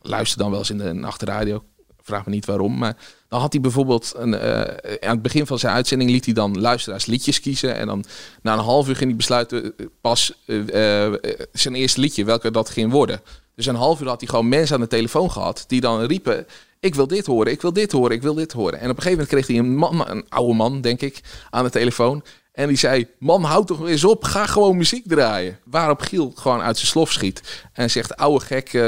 [0.00, 1.62] luister dan wel eens in de nachtradio.
[2.08, 2.78] Vraag me niet waarom.
[2.78, 2.96] Maar
[3.28, 6.60] dan had hij bijvoorbeeld een, eh, aan het begin van zijn uitzending liet hij dan
[6.60, 7.74] luisteraars liedjes kiezen.
[7.74, 8.04] En dan
[8.42, 11.12] na een half uur ging hij besluiten eh, pas eh,
[11.52, 13.20] zijn eerste liedje, welke dat ging worden.
[13.54, 16.46] Dus een half uur had hij gewoon mensen aan de telefoon gehad die dan riepen.
[16.80, 18.80] Ik wil dit horen, ik wil dit horen, ik wil dit horen.
[18.80, 21.64] En op een gegeven moment kreeg hij een man, een oude man, denk ik, aan
[21.64, 22.22] de telefoon.
[22.52, 25.58] En die zei, man, houd toch eens op, ga gewoon muziek draaien.
[25.64, 27.66] Waarop Giel gewoon uit zijn slof schiet.
[27.72, 28.86] En zegt, ouwe gek, uh,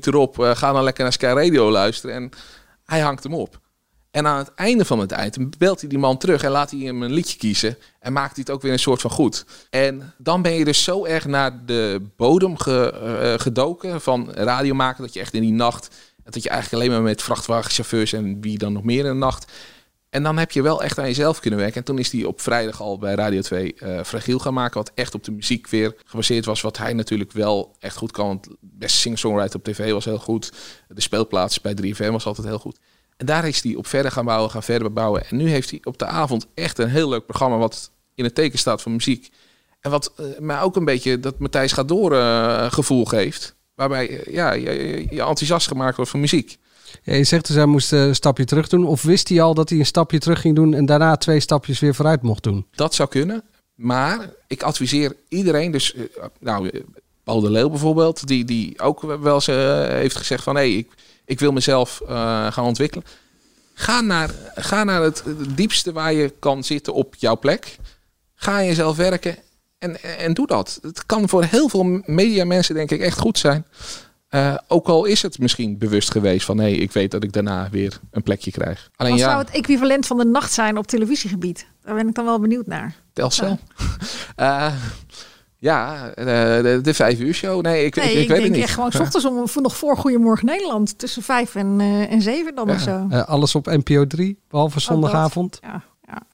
[0.00, 2.16] erop, ga dan lekker naar Sky Radio luisteren.
[2.16, 2.30] En
[2.92, 3.60] hij hangt hem op.
[4.10, 6.80] En aan het einde van het item belt hij die man terug en laat hij
[6.80, 7.76] hem een liedje kiezen.
[8.00, 9.44] En maakt hij het ook weer een soort van goed.
[9.70, 15.02] En dan ben je dus zo erg naar de bodem eh, gedoken van radio maken.
[15.02, 15.88] Dat je echt in die nacht,
[16.24, 19.52] dat je eigenlijk alleen maar met vrachtwagenchauffeurs en wie dan nog meer in de nacht.
[20.12, 21.76] En dan heb je wel echt aan jezelf kunnen werken.
[21.76, 24.76] En toen is hij op vrijdag al bij Radio 2 eh Fragiel gaan maken.
[24.76, 26.60] Wat echt op de muziek weer gebaseerd was.
[26.60, 28.26] Wat hij natuurlijk wel echt goed kan.
[28.26, 30.52] Want beste singer-songwriter op tv was heel goed.
[30.88, 32.78] De speelplaats bij 3FM was altijd heel goed.
[33.16, 35.26] En daar is hij op verder gaan bouwen, gaan verder bouwen.
[35.26, 37.56] En nu heeft hij op de avond echt een heel leuk programma.
[37.56, 39.30] Wat in het teken staat van muziek.
[39.80, 43.54] En wat uh, mij ook een beetje dat Matthijs gaat door uh, gevoel geeft.
[43.74, 46.58] Waarbij ja, je, je enthousiast gemaakt wordt van muziek.
[47.02, 48.86] Je zegt dus hij moest een stapje terug doen.
[48.86, 51.80] Of wist hij al dat hij een stapje terug ging doen en daarna twee stapjes
[51.80, 52.66] weer vooruit mocht doen?
[52.70, 53.42] Dat zou kunnen.
[53.74, 55.94] Maar ik adviseer iedereen, dus
[56.40, 56.84] nou,
[57.24, 60.90] Paul de Leeuw bijvoorbeeld, die, die ook wel eens heeft gezegd van hé, ik,
[61.24, 62.02] ik wil mezelf
[62.50, 63.04] gaan ontwikkelen.
[63.74, 65.24] Ga naar, ga naar het,
[65.54, 67.76] diepste waar je kan zitten op jouw plek.
[68.34, 69.36] Ga jezelf werken
[69.78, 70.78] en, en doe dat.
[70.82, 73.66] Het kan voor heel veel media mensen denk ik echt goed zijn.
[74.34, 76.58] Uh, ook al is het misschien bewust geweest van...
[76.58, 78.90] hé, hey, ik weet dat ik daarna weer een plekje krijg.
[78.96, 81.66] Alleen, Wat ja, zou het equivalent van de nacht zijn op televisiegebied?
[81.82, 82.94] Daar ben ik dan wel benieuwd naar.
[83.12, 83.58] Telcel.
[84.36, 84.74] Ja, uh,
[85.68, 87.62] ja de, de, vijf uur show.
[87.62, 88.62] Nee, ik, nee, ik, ik, ik weet denk het niet.
[88.62, 90.98] echt gewoon s ochtends om voor nog voor Goedemorgen Nederland.
[90.98, 92.74] Tussen vijf en, uh, en zeven dan ja.
[92.74, 93.06] of zo.
[93.10, 95.60] Uh, alles op NPO 3, behalve zondagavond.
[95.64, 95.82] Oh, ja,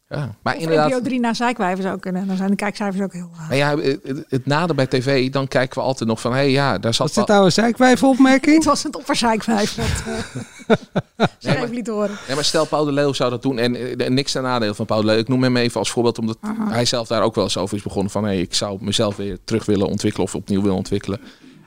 [0.09, 0.35] ja.
[0.43, 0.91] Maar Of inderdaad.
[0.91, 2.27] NPO 3 naar zijkwijven zou kunnen.
[2.27, 3.49] Dan zijn de kijkcijfers ook heel laag.
[3.49, 6.41] Maar ja, het, het- het nadeel bij tv, dan kijken we altijd nog van, hé
[6.41, 8.57] ja, daar zat Was dit nou een zijkwijfopmerking?
[8.57, 9.87] Het was het opperzijkwijf wat
[11.39, 12.17] schreef maar- liet horen.
[12.29, 14.75] Ja, maar stel Paul de Leeuw zou dat doen en, eh, en niks ten nadeel
[14.75, 15.19] van Paul de Leeuw.
[15.19, 16.71] Ik noem hem even als voorbeeld omdat Aha.
[16.71, 19.39] hij zelf daar ook wel eens over is begonnen van hey, ik zou mezelf weer
[19.45, 21.21] terug willen ontwikkelen of opnieuw willen ontwikkelen.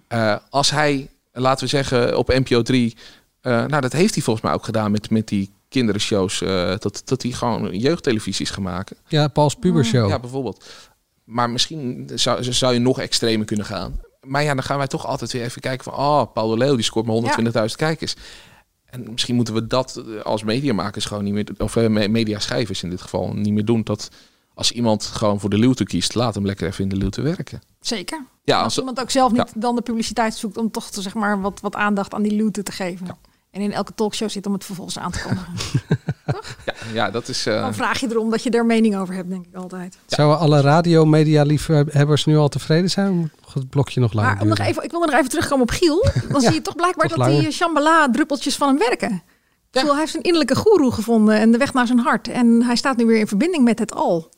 [0.07, 2.95] Eh, als hij, laten we zeggen, op NPO 3,
[3.41, 7.01] eh, nou dat heeft hij volgens mij ook gedaan met, met die kinderenshows, eh, dat,
[7.05, 8.97] dat hij gewoon jeugdtelevisies gaat maken.
[9.07, 10.09] Ja, Paul's Pubershow.
[10.09, 10.65] Ja, bijvoorbeeld.
[11.23, 13.99] Maar misschien zou, zou je nog extremer kunnen gaan.
[14.21, 15.93] Maar ja, dan gaan wij toch altijd weer even kijken van...
[15.93, 17.15] Oh, Paul de Leeuw, die scoort maar
[17.69, 18.15] 120.000 kijkers.
[18.85, 21.47] En misschien moeten we dat als mediamakers gewoon niet meer...
[21.57, 23.83] Of eh, me- mediaschrijvers in dit geval niet meer doen.
[23.83, 24.09] Dat
[24.53, 26.15] als iemand gewoon voor de Luwte kiest...
[26.15, 27.61] Laat hem lekker even in de Luwte werken.
[27.79, 28.23] Zeker.
[28.43, 31.13] Ja, als, als- iemand ook zelf niet dan de publiciteit zoekt om toch te, zeg
[31.13, 33.17] maar, wat, wat aandacht aan die looten te geven.
[33.51, 35.53] En in elke talkshow zit om het vervolgens aan te kondigen.
[36.65, 37.45] Ja, ja dat is...
[37.45, 39.97] eh, Dan vraag je erom dat je er mening over hebt, denk ik altijd.
[40.05, 43.13] Zouden alle radiomedia liefhebbers nu al tevreden zijn?
[43.17, 45.61] Moet het blokje nog langer Maar om nog even, ik wil er nog even terugkomen
[45.63, 46.05] op Giel.
[46.29, 47.51] Dan Ja, zie je toch blijkbaar toch dat die langer.
[47.51, 49.23] Shambhala druppeltjes van hem werken.
[49.71, 52.27] Bedoel, hij heeft zijn innerlijke goeroe gevonden en de weg naar zijn hart.
[52.27, 54.29] En hij staat nu weer in verbinding met het al.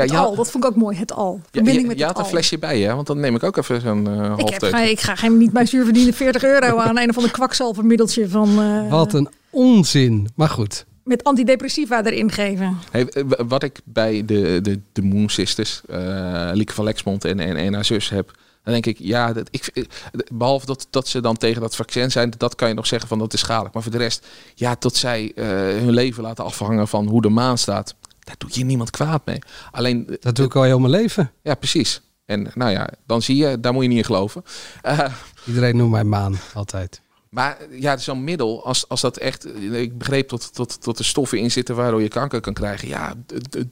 [0.00, 1.34] Ja, het je al, had- dat vond ik ook mooi, het al.
[1.42, 2.30] ja, Verbinding je, met je het had een al.
[2.30, 2.94] flesje bij, hè?
[2.94, 5.52] Want dan neem ik ook even zo'n eh half Ik, heb ik ga geen niet
[5.52, 10.28] bij zuur verdienen 40 euro aan een of ander kwakzalvermiddeltje van eh, Wat een onzin.
[10.34, 10.84] Maar goed.
[11.04, 12.78] met antidepressiva erin geven.
[12.90, 13.08] Hey,
[13.48, 17.74] wat ik bij de, de, de Moon Sisters, eh Lieke van Lexmond en, en, en
[17.74, 18.32] haar zus heb,
[18.64, 19.84] dan denk ik, ja, dat, ik, eh,
[20.32, 23.18] behalve dat, dat ze dan tegen dat vaccin zijn, dat kan je nog zeggen van
[23.18, 23.74] dat is schadelijk.
[23.74, 27.28] Maar voor de rest, ja, tot zij eh, hun leven laten afhangen van hoe de
[27.28, 29.38] maan staat, daar doe je niemand kwaad mee.
[29.70, 31.32] Alleen, eh, Dat doe ik al heel mijn leven.
[31.42, 32.00] ja, precies.
[32.24, 34.44] En nou ja, dan zie je, daar moet je niet in geloven.
[34.82, 35.12] Eh,
[35.46, 37.00] Iedereen noemt mij maan, altijd.
[37.30, 39.46] Maar ja, zo'n middel, als, als dat echt...
[39.72, 42.88] Ik begreep tot, tot, tot er stoffen in zitten waardoor je kanker kan krijgen.
[42.88, 43.14] Ja,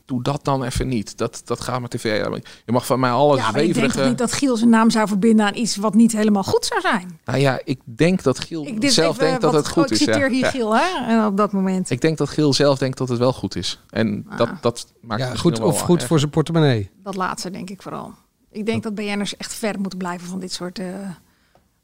[0.05, 1.17] doe dat dan even niet.
[1.19, 2.41] Dat, dat gaat maar te ver.
[2.65, 5.47] Je mag van mij alles Ja, ik denk niet dat Giel zijn naam zou verbinden
[5.47, 7.21] aan iets wat niet helemaal goed zou zijn.
[7.25, 9.85] Nou ja, ik denk dat Giel Ik, dit zelf even denkt dat wat- het goed
[9.85, 9.99] ik is.
[9.99, 10.29] citeer ja.
[10.29, 10.51] hier Ja.
[10.51, 11.07] Giel, hè?
[11.07, 11.91] En op dat moment.
[11.91, 13.81] Ik denk dat Giel zelf denkt dat het wel goed is.
[13.91, 16.07] En dat, dat maakt Ja, het goed of goed erg.
[16.09, 16.91] voor zijn portemonnee.
[17.03, 18.15] Dat laatste denk ik vooral.
[18.51, 20.87] Ik denk dat BN'ers echt ver moeten blijven van dit soort eh,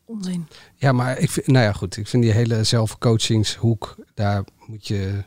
[0.05, 0.47] onzin.
[0.75, 1.97] Ja, maar ik vind, nou ja, goed.
[1.97, 5.23] Ik vind die hele zelfcoachingshoek, daar moet je.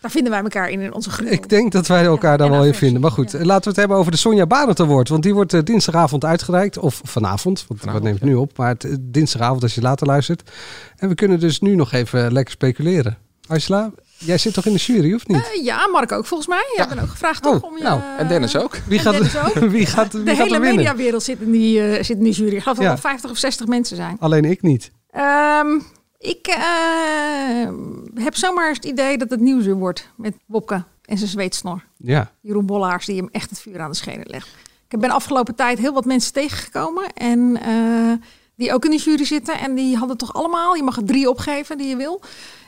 [0.00, 1.28] Daar vinden wij elkaar in, in onze groep.
[1.28, 3.00] Ik denk dat wij elkaar daar wel in vinden.
[3.00, 5.08] Maar goed, laten we het hebben over de Sonja Barend Award.
[5.08, 6.78] Want die wordt eh, dinsdagavond uitgereikt.
[6.78, 8.56] Of vanavond, want we nemen het nu op.
[8.56, 10.50] Maar het, eh, dinsdagavond als je later luistert.
[10.96, 13.18] En we kunnen dus nu nog even lekker speculeren.
[13.46, 15.36] Angela, jij zit toch in de jury, of niet?
[15.54, 16.64] Eh, ja, Mark ook volgens mij.
[16.76, 17.82] Jij bent ook gevraagd toch om je...
[17.82, 18.76] nou, En Dennis ook.
[18.86, 19.54] Wie gaat, Dennis ook.
[19.70, 22.32] wie gaat, wie de gaat hele er mediawereld zit in die, eh, zit in die
[22.32, 22.54] jury.
[22.54, 22.92] Ik geloof dat Ja.
[22.92, 24.16] er 50 of 60 mensen zijn.
[24.20, 24.90] Alleen ik niet.
[25.10, 25.78] Ehm,
[26.18, 27.68] ik eh,
[28.14, 31.82] heb zomaar het idee dat het nieuwsuur wordt met Wopke en zijn zweetsnor.
[31.96, 32.30] Ja.
[32.40, 34.48] Jeroen Bollaars die hem echt het vuur aan de schenen legt.
[34.88, 38.12] Ik ben afgelopen tijd heel wat mensen tegengekomen en eh,
[38.56, 39.58] die ook in de jury zitten.
[39.58, 42.20] En die hadden toch allemaal, je mag er drie opgeven die je wil.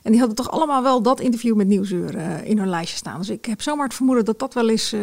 [0.02, 3.18] En die hadden toch allemaal wel dat interview met Nieuwsuur eh, in hun lijstje staan.
[3.18, 5.00] Dus ik heb zomaar het vermoeden dat dat wel eens eh,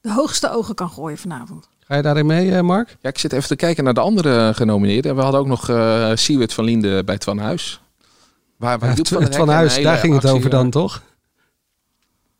[0.00, 1.68] de hoogste ogen kan gooien vanavond.
[1.80, 2.96] Ga je daarin mee, eh, Mark?
[3.00, 5.10] Ja, ik zit even te kijken naar de andere genomineerden.
[5.10, 7.80] En we hadden ook nog eh Siewert van Linde bij Twan Huis.
[8.56, 11.02] Waar, waar Ja, Joep van Huis, daar ging het actie, over dan, toch?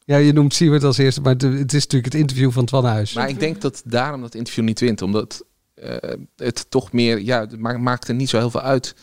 [0.04, 3.12] Ja, je noemt Siewert als eerste, maar het is natuurlijk het interview van Twan Huis.
[3.12, 5.02] Maar ik denk dat daarom dat interview niet wint.
[5.02, 5.44] Omdat
[6.36, 7.20] het toch meer...
[7.20, 8.94] Ja, maakt er niet zo heel veel uit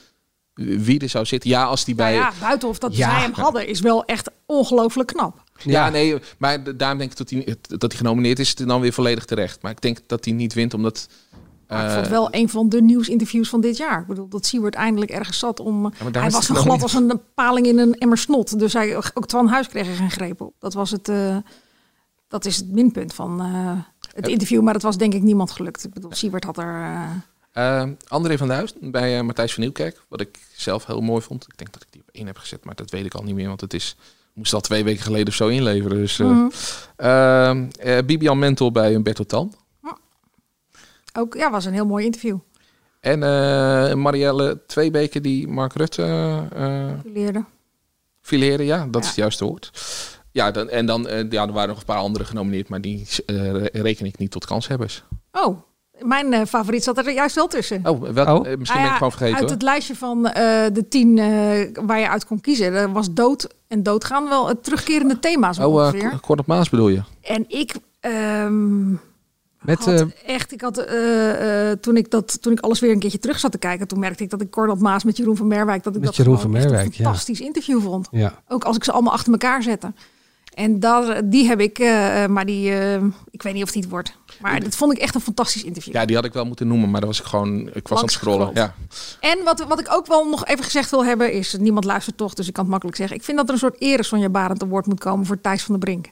[0.54, 1.50] wie er zou zitten.
[1.50, 2.18] Ja, als die bij...
[2.18, 3.10] Nou ja, buitenhof dat Ja.
[3.12, 5.44] zij hem hadden is wel echt ongelooflijk knap.
[5.64, 9.26] Ja, nee, maar daarom denk ik dat hij, dat hij genomineerd is, dan weer volledig
[9.26, 9.62] terecht.
[9.62, 11.08] Maar ik denk dat hij niet wint, omdat...
[11.68, 14.02] Maar ik eh, vond het wel een van de nieuwsinterviews van dit jaar.
[14.02, 15.94] Ik bedoel, dat Siewert eindelijk ergens zat om...
[16.12, 16.84] hij was zo glad niet.
[16.84, 18.60] als een paling in een emmer snot.
[18.60, 20.54] Dus hij, ook Twan Huis kreeg er geen greep op.
[20.60, 21.10] Dat was het...
[21.10, 21.38] eh,
[22.28, 23.72] dat is het minpunt van eh,
[24.16, 24.62] het interview.
[24.62, 25.84] Maar dat was denk ik niemand gelukt.
[25.84, 26.84] Ik bedoel, Siewert had er...
[27.52, 30.02] Eh, André van Duist bij eh, Matthijs van Nieuwkerk.
[30.08, 31.44] Wat ik zelf heel mooi vond.
[31.48, 33.36] Ik denk dat ik die op één heb gezet, maar dat weet ik al niet
[33.36, 33.48] meer.
[33.48, 33.96] Want het is
[34.34, 35.98] moest al twee weken geleden of zo inleveren.
[35.98, 36.20] Dus,
[36.96, 39.54] ehm, eh, Bibian Mentel bij Humberto Tan.
[41.14, 42.38] ook, ja, was een heel mooi interview.
[43.00, 43.20] En
[44.02, 46.04] Marielle Tweebeke die Mark Rutte
[46.54, 47.44] eh Die leerde.
[48.22, 48.66] fileerde.
[48.66, 49.72] Ja, dat is het juiste woord.
[50.40, 53.08] Ja, dan, en dan eh, ja, er waren nog een paar andere genomineerd, maar die
[53.26, 55.04] eh, re- reken ik niet tot kanshebbers.
[55.32, 55.58] Oh,
[56.02, 57.82] mijn eh, favoriet zat er juist wel tussen.
[57.86, 59.34] Oh, wel, eh, misschien Nou ben ik gewoon vergeten.
[59.36, 59.52] Uit hoor.
[59.54, 63.48] het lijstje van eh, de tien eh, waar je uit kon kiezen, er was dood
[63.68, 66.20] en doodgaan wel het terugkerende thema zo Oh, ongeveer.
[66.20, 67.02] Kort op Maas bedoel je?
[67.22, 68.90] En ik ehm,
[69.62, 73.00] Met, had echt, ik had eh, eh, toen ik dat, toen ik alles weer een
[73.00, 75.48] keertje terug zat te kijken, toen merkte ik dat ik Cordot Maas met Jeroen van
[75.48, 77.04] Merwijk, dat ik Met dat Jeroen van Merwijk, een ja.
[77.04, 78.08] fantastisch interview vond.
[78.12, 78.34] Ja.
[78.48, 79.94] Ook als ik ze allemaal achter elkaar zette.
[80.60, 83.92] En daar, die heb ik, eh, maar die, eh, ik weet niet of die het
[83.92, 84.18] wordt.
[84.42, 85.94] Maar dat vond ik echt een fantastisch interview.
[85.94, 87.70] Ja, die had ik wel moeten noemen, maar dat was ik gewoon.
[87.74, 88.52] Ik was aan het scrollen.
[88.54, 88.74] Ja.
[89.20, 92.34] En wat, wat ik ook wel nog even gezegd wil hebben is, niemand luistert toch,
[92.34, 93.18] dus ik kan het makkelijk zeggen.
[93.18, 95.64] Ik vind dat er een soort ere Sonja Barend te woord moet komen voor Thijs
[95.64, 96.10] van der Brink.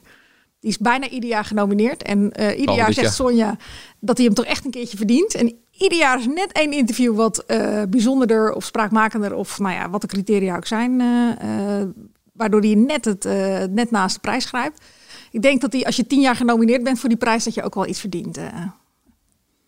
[0.60, 2.02] Die is bijna ieder jaar genomineerd.
[2.02, 3.14] En eh, ieder jaar zegt.
[3.14, 3.56] Sonja
[4.00, 5.34] dat hij hem toch echt een keertje verdient.
[5.34, 9.90] En ieder jaar is net één interview wat eh, bijzonderder of spraakmakender of nou ja,
[9.90, 11.00] wat de criteria ook zijn.
[11.00, 11.88] eh, eh,
[12.38, 14.80] waardoor hij net, het, eh, net naast de prijs grijpt.
[15.30, 17.62] Ik denk dat hij, als je tien jaar genomineerd bent voor die prijs, dat je
[17.62, 18.36] ook wel iets verdient.
[18.36, 18.44] eh.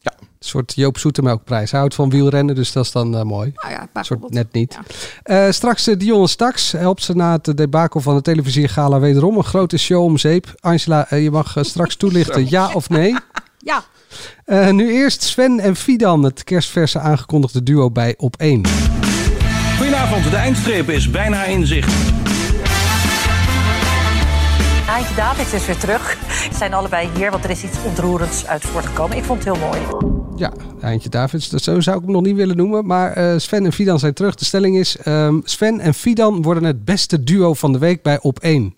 [0.03, 1.71] Een soort Joop Zoetemelkprijs.
[1.71, 3.53] Hij houdt van wielrennen, dus dat is dan eh, mooi.
[3.55, 4.79] Nou ja, Een soort net niet.
[5.23, 9.45] Eh, straks uh, Dionne Staks helpt ze na het debakel van de televisiegala wederom een
[9.45, 10.55] grote show om zeep.
[10.61, 13.15] Angela, je mag straks toelichten ja of nee.
[13.59, 13.85] Ja.
[14.45, 18.63] Eh, nu eerst Sven en Fidan, het kerstverse aangekondigde duo bij Op 1.
[19.77, 21.93] Goedenavond, de eindstreep is bijna in zicht.
[24.91, 26.19] Aantje Davids is weer terug.
[26.51, 29.17] Ze zijn allebei hier, want er is iets ontroerends uit voortgekomen.
[29.17, 29.81] Ik vond het heel mooi.
[30.37, 32.87] Ja, Eindje Davids, dat zo zou ik hem nog niet willen noemen.
[32.87, 34.35] Maar eh, Sven en Fidan zijn terug.
[34.35, 38.21] De stelling is, ehm, Sven en Fidan worden het beste duo van de week bij
[38.21, 38.75] Op 1.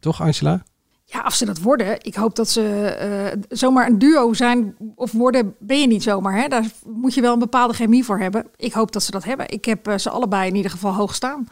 [0.00, 0.62] Toch Angela?
[1.04, 5.12] Ja, als ze dat worden, ik hoop dat ze eh, zomaar een duo zijn of
[5.12, 6.40] worden, ben je niet zomaar.
[6.40, 6.48] Hè?
[6.48, 8.46] Daar moet je wel een bepaalde chemie voor hebben.
[8.56, 9.50] Ik hoop dat ze dat hebben.
[9.50, 11.48] Ik heb eh, ze allebei in ieder geval hoog staan.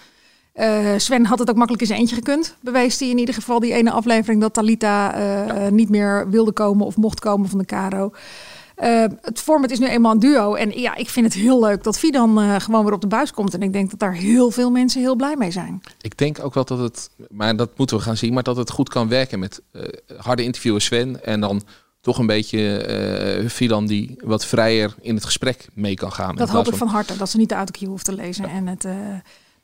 [0.52, 2.56] Eh, Sven had het ook makkelijk in zijn eentje gekund.
[2.60, 6.86] Bewees hij in ieder geval die ene aflevering dat Talita eh, niet meer wilde komen
[6.86, 8.12] of mocht komen van de Caro.
[8.74, 10.54] Eh, het format is nu eenmaal een duo.
[10.54, 13.54] En ja, ik vind het heel leuk dat Fidan gewoon weer op de buis komt.
[13.54, 15.80] En ik denk dat daar heel veel mensen heel blij mee zijn.
[16.00, 18.70] Ik denk ook wel dat het, maar dat moeten we gaan zien, maar dat het
[18.70, 19.62] goed kan werken met
[20.16, 21.62] harde interviewer Sven en dan
[22.00, 26.36] toch een beetje Filan die wat vrijer in het gesprek mee kan gaan.
[26.36, 28.44] Dat hoop ik van harte, dat ze niet de autocue hoeft te lezen.
[28.44, 28.84] En het,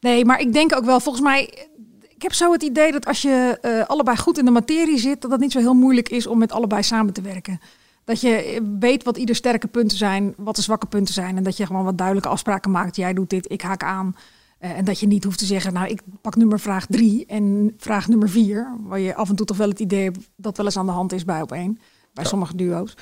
[0.00, 1.68] nee, maar ik denk ook wel, volgens mij...
[2.08, 5.20] Ik heb zo het idee dat als je eh, allebei goed in de materie zit...
[5.20, 7.61] dat het niet zo heel moeilijk is om met allebei samen te werken.
[8.04, 11.37] Dat je eh, weet wat ieder sterke punten zijn, wat de zwakke punten zijn.
[11.37, 12.96] En dat je gewoon wat duidelijke afspraken maakt.
[12.96, 14.16] Jij doet dit, ik haak aan.
[14.58, 17.74] Eh, en dat je niet hoeft te zeggen, nou, ik pak nummer vraag drie en
[17.76, 18.76] vraag nummer vier.
[18.80, 20.92] Waar je af en toe toch wel het idee hebt dat wel eens aan de
[20.92, 21.78] hand is bij op één.
[22.12, 22.96] Bij sommige duo's.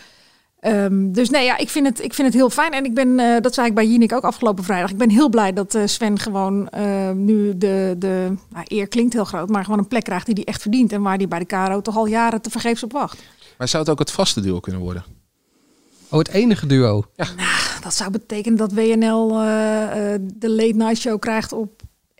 [0.67, 2.73] Ehm, dus nee, ja, ik vind, het, ik vind het heel fijn.
[2.73, 4.91] En ik ben, eh, dat zei ik bij Jinek ook afgelopen vrijdag.
[4.91, 9.13] Ik ben heel blij dat eh, Sven gewoon eh, nu de, de nou, eer klinkt
[9.13, 10.93] heel groot, maar gewoon een plek krijgt die hij echt verdient.
[10.93, 13.23] En waar hij bij de Caro toch al jaren te vergeefs op wacht.
[13.59, 15.05] Maar zou het ook het vaste duo kunnen worden?
[16.11, 17.05] Oh, het enige duo.
[17.83, 21.76] Dat zou betekenen dat WNL eh, eh, de late night show krijgt op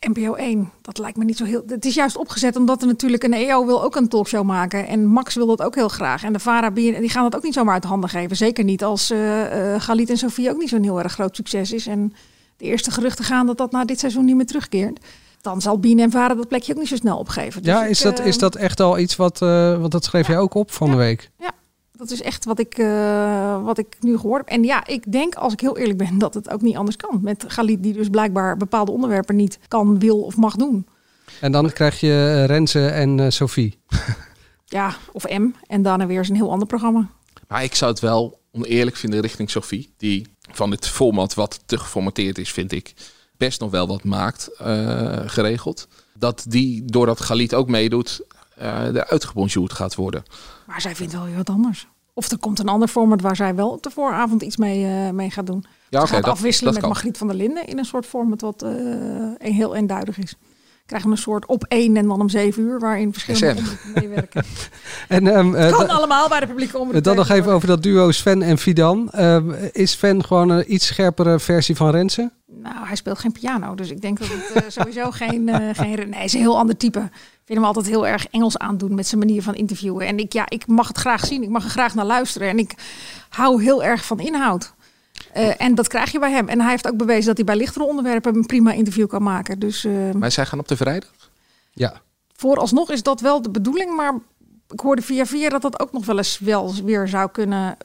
[0.09, 0.71] NPO 1.
[0.83, 1.63] Dat lijkt me niet zo heel.
[1.67, 4.87] Het is juist opgezet omdat er natuurlijk een EO wil ook een talkshow maken.
[4.87, 6.23] En Max wil dat ook heel graag.
[6.23, 8.37] En de Vara die gaan dat ook niet zomaar uit de handen geven.
[8.37, 11.87] Zeker niet als eh Galit en Sofie ook niet zo'n heel erg groot succes is.
[11.87, 12.13] En
[12.57, 15.01] de eerste geruchten gaan dat dat na dit seizoen niet meer terugkeert.
[15.41, 17.63] Dan zal Bien en Vara dat plekje ook niet zo snel opgeven.
[17.63, 20.05] Dus Ja, ik, is dat, eh, is dat echt al iets wat, eh, want dat
[20.05, 21.31] schreef jij ook op van de week.
[21.39, 21.51] Ja,
[21.97, 24.49] dat is echt wat ik, eh, wat ik nu gehoord heb.
[24.59, 27.19] En ja, ik denk, als ik heel eerlijk ben, dat het ook niet anders kan.
[27.23, 30.87] Met Galit die dus blijkbaar bepaalde onderwerpen niet kan, wil of mag doen.
[31.41, 33.79] En dan krijg je eh, Renze en eh, Sophie.
[34.69, 35.51] Ja, of M.
[35.67, 37.11] En daarna weer eens een heel ander programma.
[37.49, 41.79] Maar ik zou het wel oneerlijk vinden richting Sophie, die van het format wat te
[41.79, 42.95] geformateerd is, vind ik,
[43.37, 45.89] best nog wel wat maakt eh, geregeld.
[46.15, 48.21] Dat die, doordat Galit ook meedoet,
[48.55, 50.23] eh eruit gebonjourd gaat worden.
[50.67, 51.89] Maar zij vindt wel weer wat anders.
[52.15, 55.11] Of er komt een ander format waar zij wel op de vooravond iets mee, eh,
[55.11, 55.65] mee gaat doen.
[55.89, 56.91] Ja, gaat dat- afwisselen dat met.
[56.91, 58.71] Margriet van der Linden in een soort format wat eh,
[59.39, 60.35] een heel eenduidig is.
[60.87, 63.63] Krijgen we een soort op één en dan om zeven uur, waarin verschillende
[63.95, 64.45] meewerken.
[65.09, 67.03] En eh, kan allemaal bij de publieke omroep.
[67.03, 69.11] dan nog even over dat duo Sven en Fidan.
[69.11, 72.31] Ehm, is Sven gewoon een iets scherpere versie van Renze?
[72.47, 75.95] Nou, hij speelt geen piano, dus ik denk dat het sowieso geen, geen...
[75.95, 77.11] Nee, hij is een heel ander type.
[77.47, 80.07] Ik vind hem altijd heel erg Engels aandoen met zijn manier van interviewen.
[80.07, 82.49] En ik, ja, ik mag het graag zien, ik mag er graag naar luisteren.
[82.49, 82.75] En ik
[83.29, 84.73] hou heel erg van inhoud.
[85.33, 86.49] Eh, en dat krijg je bij hem.
[86.49, 89.59] En hij heeft ook bewezen dat hij bij lichtere onderwerpen een prima interview kan maken.
[89.59, 91.31] Dus eh, Maar zij gaan op de vrijdag?
[91.73, 92.01] Ja.
[92.37, 94.15] vooralsnog is dat wel de bedoeling, maar
[94.71, 97.77] ik hoorde via via dat dat ook nog wel eens wel weer zou kunnen.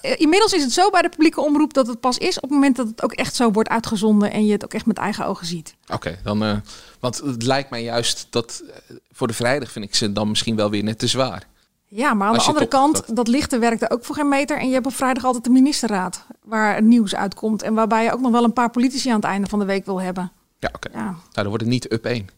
[0.00, 2.50] Eh, Inmiddels is het zo bij de publieke omroep dat het pas is op het
[2.50, 5.26] moment dat het ook echt zo wordt uitgezonden en je het ook echt met eigen
[5.26, 5.74] ogen ziet.
[5.88, 6.42] Oké, dan.
[6.44, 6.56] eh,
[7.00, 10.56] want het lijkt mij juist dat eh, voor de vrijdag vind ik ze dan misschien
[10.56, 11.48] wel weer net te zwaar.
[11.92, 13.28] Ja, maar aan de andere kant, dat...
[13.28, 14.58] lichte werkte ook voor geen meter.
[14.58, 17.62] En je hebt op vrijdag altijd de ministerraad waar nieuws uitkomt.
[17.62, 19.84] En waarbij je ook nog wel een paar politici aan het einde van de week
[19.84, 20.32] wil hebben.
[20.58, 20.88] Ja, oké.
[20.92, 21.04] Ja.
[21.04, 22.28] Nou, dan wordt het niet up 1.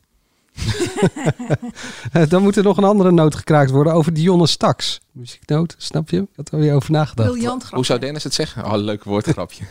[2.28, 5.00] Dan moet er nog een andere noot gekraakt worden over Dionne Staks.
[5.12, 6.28] Muzieknoot, snap je?
[6.36, 7.30] Dat heb je over nagedacht.
[7.30, 7.68] Briljant.
[7.70, 8.64] Hoe zou Dennis het zeggen?
[8.64, 9.64] Oh, leuk woordgrapje.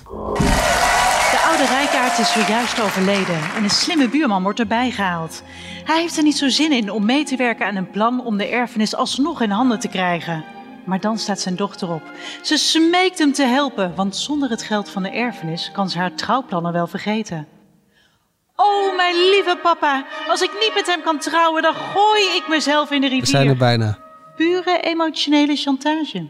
[1.31, 5.43] De oude rijkaard is zojuist overleden en een slimme buurman wordt erbij gehaald.
[5.83, 8.37] Hij heeft er niet zo zin in om mee te werken aan een plan om
[8.37, 10.43] de erfenis alsnog in handen te krijgen.
[10.85, 12.03] Maar dan staat zijn dochter op.
[12.41, 16.15] Ze smeekt hem te helpen, want zonder het geld van de erfenis kan ze haar
[16.15, 17.47] trouwplannen wel vergeten.
[18.63, 22.91] Oh, mijn lieve papa, als ik niet met hem kan trouwen, dan gooi ik mezelf
[22.91, 23.21] in de rivier.
[23.21, 23.97] We zijn er bijna.
[24.35, 26.27] Pure emotionele chantage.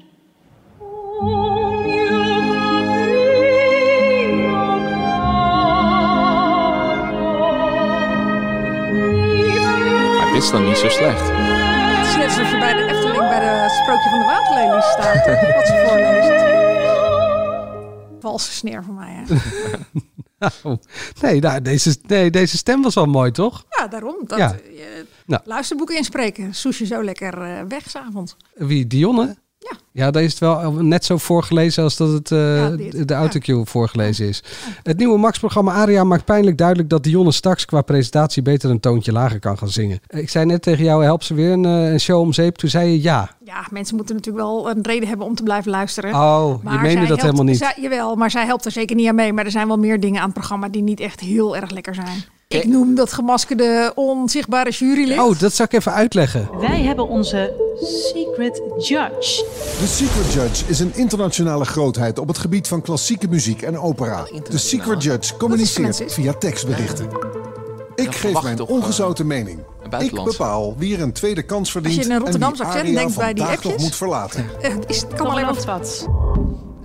[10.17, 11.29] Maar dit is dan niet zo slecht.
[11.31, 15.25] Het is net alsof je bij de Efteling bij de sprookje van de waterlelies staat.
[15.55, 16.49] Wat ze voorleest.
[18.21, 19.11] Valse sneer voor mij.
[19.11, 19.35] Hè?
[20.63, 20.77] Nou,
[21.21, 23.65] nee, nou, deze, nee, deze stem was wel mooi, toch?
[23.69, 24.15] Ja, daarom.
[24.23, 24.55] Dat, Ja.
[24.71, 25.41] je Nou.
[25.45, 26.53] Luisterboeken inspreken.
[26.77, 28.35] Je zo lekker eh, weg s'avonds.
[28.55, 29.35] Wie, Dionne?
[29.69, 29.77] Ja.
[29.93, 33.07] Ja, daar is het wel net zo voorgelezen als dat het eh, dit.
[33.07, 34.43] de autocue voorgelezen is.
[34.83, 39.11] Het nieuwe Max-programma Aria maakt pijnlijk duidelijk dat Dionne straks qua presentatie beter een toontje
[39.11, 39.99] lager kan gaan zingen.
[40.07, 42.55] Ik zei net tegen jou, help ze weer een, eh, een show om zeep.
[42.55, 43.29] Toen zei je ja.
[43.45, 46.13] Ja, mensen moeten natuurlijk wel een reden hebben om te blijven luisteren.
[46.13, 47.57] Oh, je Maar meende zij dat helpt- helemaal niet.
[47.57, 49.33] Zij, jawel, maar zij helpt er zeker niet aan mee.
[49.33, 51.95] Maar er zijn wel meer dingen aan het programma die niet echt heel erg lekker
[51.95, 52.23] zijn.
[52.53, 55.19] Ik noem dat gemaskerde, onzichtbare jurylid.
[55.19, 56.49] Oh, dat zou ik even uitleggen.
[56.59, 57.53] Wij hebben onze
[58.13, 59.45] Secret Judge.
[59.79, 64.23] The Secret Judge is een internationale grootheid op het gebied van klassieke muziek en opera.
[64.49, 67.07] De Secret Judge communiceert via tekstberichten.
[67.95, 69.59] Ik geef mijn toch, ongezouten mening.
[69.99, 72.95] Ik bepaal wie er een tweede kans verdient Als je een en wie Rotterdamse accent
[72.95, 73.81] denkt bij die appjes.
[73.81, 74.45] moet verlaten.
[74.61, 76.07] Eh, is, het kan alleen maar wat.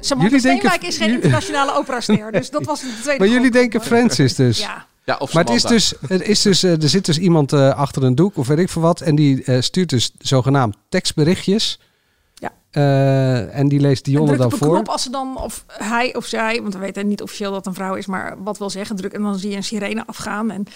[0.00, 2.32] Samantha Jullie denken- is geen internationale operaster.
[2.32, 4.58] Dus dat was de tweede Maar jullie denken Francis dus.
[4.58, 4.86] Ja.
[5.06, 7.74] Ja, of Maar het is dus, er, is dus, eh, er zit dus iemand eh,
[7.74, 9.00] achter een doek of weet ik veel wat.
[9.00, 11.78] En die eh, stuurt dus zogenaamd tekstberichtjes.
[12.34, 12.52] Ja.
[12.70, 14.74] Eh, en die leest Dionne dan op een voor.
[14.74, 17.66] knop als ze dan, of hij of zij, want we weten niet officieel dat het
[17.66, 20.50] een vrouw is, maar wat wil zeggen, druk en dan zie je een sirene afgaan.
[20.50, 20.66] En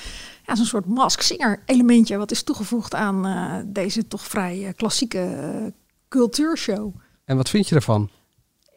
[0.46, 5.72] ja, zo'n soort mask-singer elementje wat is toegevoegd aan eh, deze toch vrij eh, klassieke
[6.08, 6.94] cultuurshow.
[7.24, 8.10] En wat vind je ervan?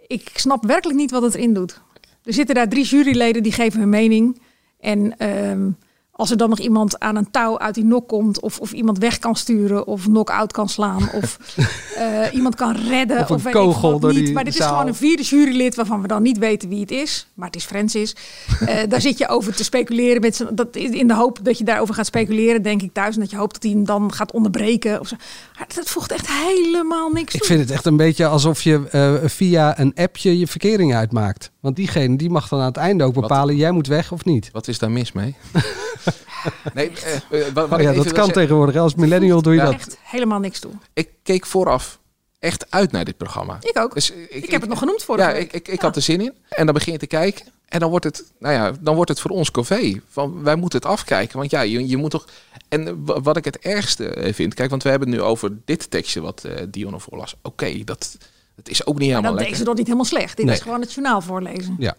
[0.08, 1.82] Ik snap werkelijk niet wat het erin doet.
[2.24, 4.42] Er zitten daar drie juryleden die geven hun mening.
[4.84, 5.72] En ehm,
[6.15, 8.97] als er dan nog iemand aan een touw uit die nok komt, of, of iemand
[8.97, 11.38] weg kan sturen, of knock-out kan slaan, of
[11.95, 14.26] eh, iemand kan redden, Of een weet kogel wat door niet.
[14.26, 16.91] die Maar dit is gewoon een vierde jurylid waarvan we dan niet weten wie het
[16.91, 17.28] is.
[17.34, 18.15] Maar het is Francis.
[18.60, 20.21] Eh, daar zit je over te speculeren.
[20.21, 23.15] Met dat, in de hoop dat je daarover gaat speculeren, denk ik thuis.
[23.15, 24.99] En dat je hoopt dat hij hem dan gaat onderbreken.
[24.99, 25.15] Of zo.
[25.58, 27.47] Maar dat voegt echt helemaal niks Ik toe.
[27.47, 31.52] vind het echt een beetje alsof je eh, via een appje je verkering uitmaakt.
[31.60, 34.49] Want diegene die mag dan aan het einde ook bepalen, jij moet weg of niet.
[34.52, 35.36] Wat is daar mis mee?
[36.73, 38.75] nee, eh, eh, wat, wat Oh ja, dat kan zeggen- tegenwoordig.
[38.75, 39.65] Als millennial doe je Ja.
[39.65, 39.73] dat.
[39.73, 40.71] Echt helemaal niks toe.
[40.93, 41.99] Ik keek vooraf
[42.39, 43.58] echt uit naar dit programma.
[43.62, 43.93] Ik ook.
[43.93, 45.43] Dus ik, heb het nog genoemd vorige Ja, week.
[45.43, 46.34] ik, ik, ik had er zin in.
[46.49, 47.45] En dan begin je te kijken.
[47.67, 50.01] En dan wordt het, nou ja, dan wordt het voor ons covee.
[50.10, 51.38] Van, wij moeten het afkijken.
[51.38, 52.25] Want ja, je, je moet toch...
[52.69, 54.53] En eh, wa- wat ik het ergste eh, vind...
[54.53, 57.36] Kijk, want we hebben het nu over dit tekstje wat eh Dionne voorlas.
[57.41, 58.17] Oké, dat,
[58.56, 59.49] dat is ook niet Maar helemaal dan lekker.
[59.49, 60.38] deed ze dat niet helemaal slecht.
[60.38, 60.56] Dit Nee.
[60.56, 61.75] is gewoon het journaal voorlezen.
[61.79, 61.95] Ja.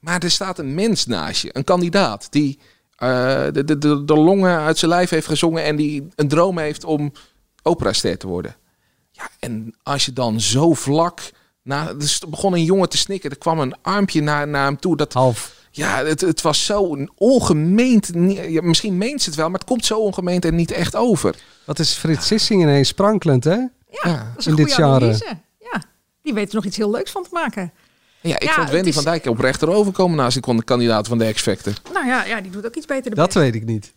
[0.00, 1.50] Maar er staat een mens naast je.
[1.52, 2.58] Een kandidaat die
[3.00, 5.64] eh, de, de, de, de longen uit zijn lijf heeft gezongen...
[5.64, 7.12] en die een droom heeft om
[7.62, 8.56] operaster te worden.
[9.10, 11.20] Ja, en als je dan zo vlak...
[11.62, 13.30] Na, dus er begon een jongen te snikken.
[13.30, 14.96] Er kwam een armpje naar, naar hem toe.
[14.96, 15.54] Dat, Half.
[15.70, 18.14] Ja, het, het was zo een ongemeend...
[18.62, 21.34] misschien meent ze het wel, maar het komt zo ongemeend en niet echt over.
[21.64, 23.56] Wat is Frits Sissing ineens sprankelend, hè?
[23.90, 24.94] Ja, dat is een in dit genre.
[24.94, 25.38] analyse.
[25.58, 25.82] Ja,
[26.22, 27.72] die weten er nog iets heel leuks van te maken.
[28.22, 31.08] Ja, ik Ja, vond Wendy is- van Dijk oprecht erover komen naast de kon- kandidaat
[31.08, 31.72] van de X-Factor.
[31.92, 33.10] Nou ja, ja, die doet ook iets beter.
[33.10, 33.38] de Dat best.
[33.38, 33.92] weet ik niet.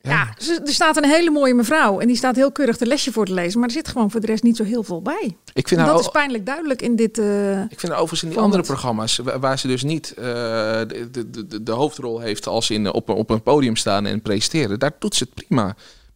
[0.00, 3.12] Ja, ze- er staat een hele mooie mevrouw en die staat heel keurig de lesje
[3.12, 5.36] voor te lezen, maar er zit gewoon voor de rest niet zo heel veel bij.
[5.52, 7.18] Ik vind En dat is pijnlijk duidelijk in dit.
[7.18, 11.08] eh, Ik vind overigens in die andere programma's, wa- waar ze dus niet eh, de,
[11.10, 14.78] de, de, de hoofdrol heeft als in op, een- op een podium staan en presenteren,
[14.78, 15.62] daar doet ze het prima.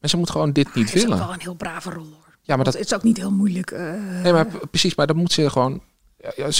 [0.00, 1.24] Maar ze moet gewoon dit niet het is ook willen.
[1.24, 2.26] wel een heel brave rol hoor.
[2.42, 3.70] Ja, maar Want dat, het is ook niet heel moeilijk.
[3.70, 5.80] eh, nee, maar precies, maar dan moet ze gewoon.
[6.22, 6.50] Ja, ja,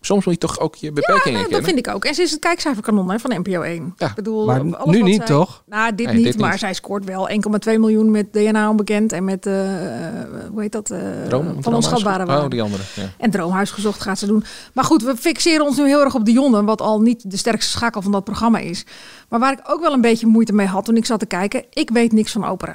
[0.00, 1.64] soms moet je toch ook je Ja, beperkingen nee, dat kennen.
[1.68, 2.04] vind ik ook.
[2.04, 3.94] En ze is het kijkcijferkanon hè, van NPO 1.
[3.96, 4.08] Ja.
[4.08, 5.62] Ik bedoel, Maar alles nu wat niet, zij- toch?
[5.66, 6.58] Nou, dit Nee, niet, dit maar niet.
[6.58, 10.90] zij scoort wel 1,2 miljoen met DNA onbekend en met, eh, eh, hoe heet dat,
[10.90, 12.48] eh, Droom- van onschatbare Oh, waarde.
[12.48, 12.82] die andere.
[12.96, 13.02] Ja.
[13.18, 14.44] En Droomhuis gezocht gaat ze doen.
[14.72, 17.70] Maar goed, we fixeren ons nu heel erg op Dionne, wat al niet de sterkste
[17.70, 18.84] schakel van dat programma is.
[19.28, 21.64] Maar waar ik ook wel een beetje moeite mee had toen ik zat te kijken,
[21.70, 22.74] ik weet niks van opera.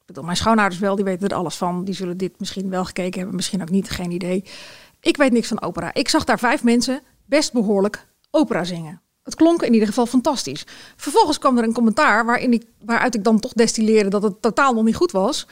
[0.00, 1.84] Ik bedoel, mijn schoonouders wel, die weten er alles van.
[1.84, 4.44] Die zullen dit misschien wel gekeken hebben, misschien ook niet, geen idee.
[5.02, 5.94] Ik weet niks van opera.
[5.94, 9.00] Ik zag daar vijf mensen best behoorlijk opera zingen.
[9.22, 10.64] Het klonk in ieder geval fantastisch.
[10.96, 14.74] Vervolgens kwam er een commentaar waarin ik, waaruit ik dan toch destilleerde dat het totaal
[14.74, 15.46] nog niet goed was.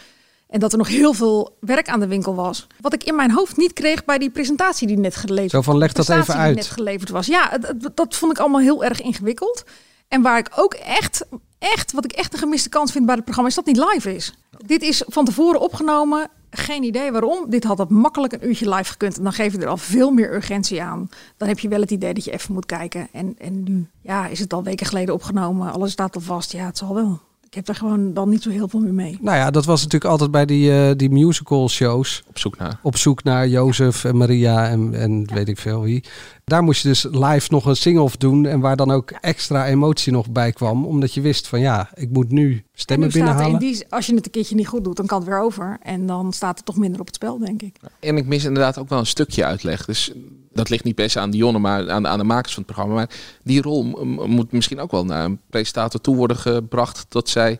[0.48, 2.66] En dat er nog heel veel werk aan de winkel was.
[2.80, 5.78] Wat ik in mijn hoofd niet kreeg bij die presentatie die net geleverd Zo van,
[5.78, 6.54] leg dat even die uit.
[6.56, 7.26] net geleverd was.
[7.26, 9.64] Ja, het- dat vond ik allemaal heel erg ingewikkeld.
[10.08, 11.24] En waar ik ook echt,
[11.58, 13.84] echt, wat ik echt een gemiste kans vind bij het programma, is dat het niet
[13.92, 14.34] live is.
[14.66, 16.28] Dit is van tevoren opgenomen.
[16.50, 17.50] Geen idee waarom.
[17.50, 19.16] Dit had het makkelijk een uurtje live gekund.
[19.16, 21.08] En dan geef je er al veel meer urgentie aan.
[21.36, 23.08] Dan heb je wel het idee dat je even moet kijken.
[23.12, 25.72] En, en nu ja, is het al weken geleden opgenomen.
[25.72, 26.52] Alles staat al vast.
[26.52, 27.20] Ja, het zal wel.
[27.50, 29.18] Ik heb er gewoon dan niet zo heel veel meer mee.
[29.20, 32.22] Nou ja, dat was natuurlijk altijd bij die, eh, die musical shows.
[32.28, 32.78] Op zoek naar.
[32.82, 36.04] Op zoek naar Jozef en Maria en, en weet ik veel wie.
[36.44, 38.46] Daar moest je dus live nog een sing-off doen.
[38.46, 40.86] En waar dan ook extra emotie nog bij kwam.
[40.86, 43.60] Omdat je wist van ja, ik moet nu En stemmen nu staat er in binnenhalen.
[43.60, 45.78] die, als je het een keertje niet goed doet, dan kan het weer over.
[45.82, 47.76] En dan staat er toch minder op het spel, denk ik.
[48.00, 49.84] En ik mis inderdaad ook wel een stukje uitleg.
[49.84, 50.12] Dus
[50.52, 52.94] dat ligt niet per se aan Dionne, maar aan, aan de makers van het programma.
[52.98, 53.10] Maar
[53.44, 53.84] die rol
[54.26, 57.06] moet misschien ook wel naar een presentator toe worden gebracht.
[57.08, 57.58] Dat zij,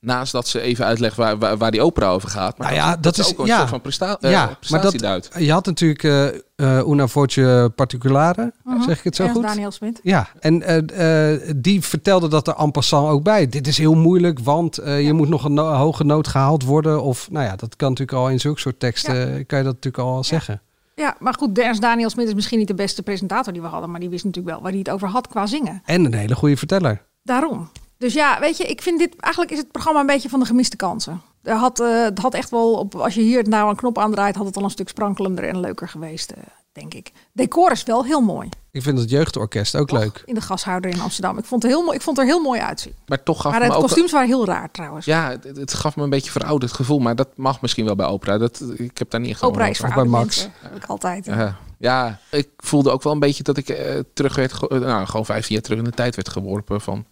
[0.00, 2.58] naast dat ze even uitlegt waar, waar, waar die opera over gaat.
[2.58, 4.56] Maar Nou ja, dat, dat is ook een ja, soort van presta eh, ja, maar
[4.56, 5.30] prestatie dat, duidt.
[5.38, 6.26] je had natuurlijk eh
[6.56, 8.82] eh, Una Voce Particulare, Mhm.
[8.82, 9.46] zeg ik het zo Ernst goed?
[9.48, 10.00] Daniel Smit.
[10.02, 13.46] Ja, en eh, eh, die vertelde dat er en passant ook bij.
[13.48, 17.02] Dit is heel moeilijk, want eh, je moet nog een no- hoge noot gehaald worden.
[17.02, 20.04] Of nou ja, dat kan natuurlijk al in zulke soort teksten, kan je dat natuurlijk
[20.04, 20.60] al zeggen.
[21.00, 23.90] Ja, maar goed, Ernst Daniel Smit is misschien niet de beste presentator die we hadden.
[23.90, 25.82] Maar die wist natuurlijk wel waar hij het over had qua zingen.
[25.84, 27.02] En een hele goede verteller.
[27.22, 27.70] Daarom.
[27.98, 30.46] Dus ja, weet je, ik vind dit eigenlijk is het programma een beetje van de
[30.46, 31.22] gemiste kansen.
[31.42, 34.36] Er had, eh, het had echt wel, op, als je hier nou een knop aandraait,
[34.36, 36.42] had het al een stuk sprankelender en leuker geweest, eh,
[36.72, 37.12] denk ik.
[37.32, 38.48] Decor is wel heel mooi.
[38.70, 40.22] Ik vind het jeugdorkest ook leuk.
[40.24, 41.38] In de gashouder in Amsterdam.
[41.38, 42.94] Ik vond het, heel mooi, ik vond het er heel mooi uitzien.
[43.06, 43.80] Maar toch gaf Maar me de ook...
[43.80, 45.06] kostuums waren heel raar trouwens.
[45.06, 46.98] Ja, het, het gaf me een beetje verouderd gevoel.
[46.98, 48.38] Maar dat mag misschien wel bij opera.
[48.38, 50.52] Dat, ik heb daar niet echt Opera is voor oude mensen.
[50.60, 51.24] Heb ik altijd.
[51.26, 51.56] Ja.
[51.78, 55.06] ja, ik voelde ook wel een beetje dat ik eh, terug werd, ge- eh, nou,
[55.06, 57.04] gewoon 15 jaar terug in de tijd werd geworpen van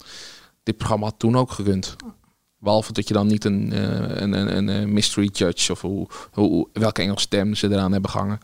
[0.62, 1.96] dit programma had toen ook gekund.
[2.61, 6.68] Behalve dat je dan niet een, eh, een, een, een, mystery judge of hoe, hoe,
[6.72, 8.38] welke Engelse stem ze eraan hebben gehangen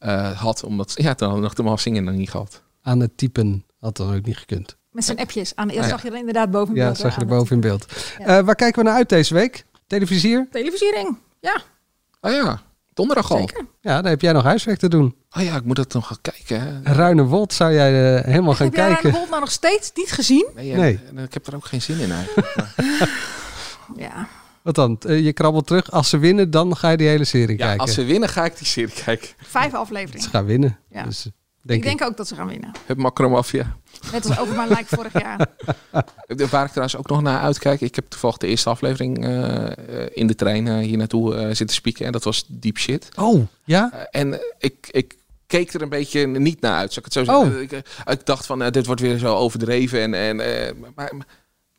[0.00, 0.64] eh, had.
[0.64, 2.62] Omdat, ja, dan hadden we nog de zingen nog niet gehad.
[2.82, 4.76] Aan het typen had dan ook niet gekund.
[4.90, 5.52] Met zijn appjes.
[5.56, 5.88] Aan, dat Ah, ja.
[5.88, 7.86] zag je er inderdaad boven in Ja, beeld, zag hè, je er boven in beeld.
[8.18, 8.24] Ja.
[8.38, 9.64] Eh, waar kijken we naar uit deze week?
[9.86, 10.48] Televisier?
[10.50, 11.18] Televisiering.
[11.40, 11.60] Ja,
[12.20, 12.62] Oh ja,
[12.94, 13.38] donderdag al.
[13.38, 13.66] zeker.
[13.80, 15.16] Ja, dan heb jij nog huiswerk te doen.
[15.36, 16.60] Oh ja, ik moet dat nog gaan kijken.
[16.60, 16.92] Hè.
[16.92, 19.02] Ruinewold zou jij eh, helemaal gaan Heb jij kijken.
[19.02, 20.48] Ruinewold nou nog steeds niet gezien?
[20.54, 21.00] Nee, Nee.
[21.24, 22.54] ik heb er ook geen zin in eigenlijk.
[23.96, 24.28] Ja.
[24.62, 24.98] Wat dan?
[25.00, 25.90] Eh, je krabbelt terug.
[25.90, 27.80] Als ze winnen, dan ga je die hele serie ja, kijken.
[27.80, 29.28] als ze winnen ga ik die serie kijken.
[29.38, 30.22] Vijf afleveringen.
[30.22, 30.78] Ze gaan winnen.
[30.90, 31.04] Ja.
[31.04, 31.32] Dus, eh,
[31.62, 32.70] denk ik denk ook dat ze gaan winnen.
[32.86, 33.76] Het Makromafia.
[34.12, 35.46] Net als over mijn lijk vorig jaar.
[36.50, 37.80] Waar ik trouwens ook nog naar uitkijk.
[37.80, 42.06] Ik heb toevallig de eerste aflevering eh, eh, in de trein hier naartoe zitten spieken.
[42.06, 43.08] En dat was Deep Shit.
[43.16, 44.08] Oh, ja?
[44.10, 45.14] En ik, ik
[45.50, 47.56] keek er een beetje niet naar uit, zou ik het zo zeggen.
[47.56, 47.62] Oh.
[47.62, 47.72] Ik,
[48.10, 50.00] ik dacht van, dit wordt weer zo overdreven.
[50.00, 51.26] En, en, eh, maar, maar,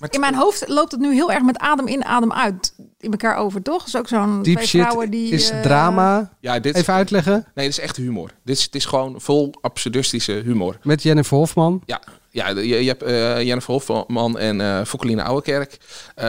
[0.10, 3.36] In mijn hoofd loopt het nu heel erg met adem in, adem uit in elkaar
[3.36, 3.86] over, toch?
[3.86, 5.32] is ook zo'n Deep shit vrouwen die...
[5.32, 6.34] is eh, drama.
[6.39, 7.34] ja, dit, Even uitleggen.
[7.34, 8.32] Nee, dit is echt humor.
[8.43, 10.78] Dit is, het is gewoon vol absurdistische humor.
[10.84, 11.82] Met Jennifer Hofman.
[11.86, 12.02] Ja,
[12.32, 15.78] ja je, je hebt eh Jennifer Hofman en eh Fokkeline Ouwekerk.
[16.16, 16.26] Eh,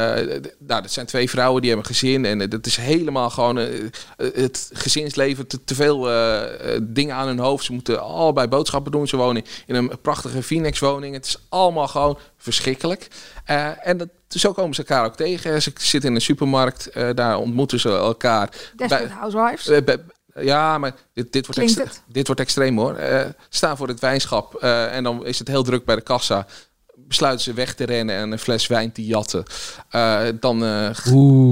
[0.59, 2.25] nou, dat zijn twee vrouwen die hebben een gezin.
[2.25, 3.57] En dat is helemaal gewoon
[4.17, 5.47] het gezinsleven.
[5.47, 6.01] Te, te veel
[6.83, 7.65] dingen aan hun hoofd.
[7.65, 9.09] Ze moeten allebei boodschappen doen.
[9.09, 11.15] Ze wonen in een prachtige Phoenix woning.
[11.15, 13.09] Het is allemaal gewoon verschrikkelijk.
[13.83, 15.63] En dat, zo komen ze elkaar ook tegen.
[15.63, 16.91] Ze zitten in een supermarkt.
[17.15, 18.51] daar ontmoeten ze elkaar.
[18.77, 19.85] Desperate Bij- Housewives.
[19.85, 19.99] bij-
[20.35, 22.95] ja, maar dit, dit, wordt extre- dit wordt extreem hoor.
[22.97, 26.47] Eh, staan voor het wijnschap eh, en dan is het heel druk bij de kassa.
[27.13, 29.45] Besluiten ze weg te rennen en een fles wijn te jatten.
[29.89, 30.91] Eh, dan, eh,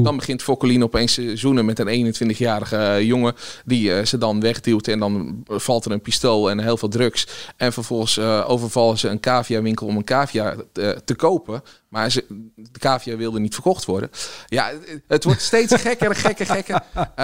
[0.02, 3.34] dan begint Fokkeline opeens te zoenen met een 21-jarige eh, jongen.
[3.64, 7.26] Die ze dan wegduwt en dan valt er een pistool en heel veel drugs.
[7.56, 11.62] En vervolgens overvallen ze een caviawinkel om een cavia te, te kopen.
[11.88, 14.10] Maar ze, de cavia wilde niet verkocht worden.
[14.46, 14.70] Ja,
[15.06, 16.82] het, wordt steeds gekker en gekker, gekker.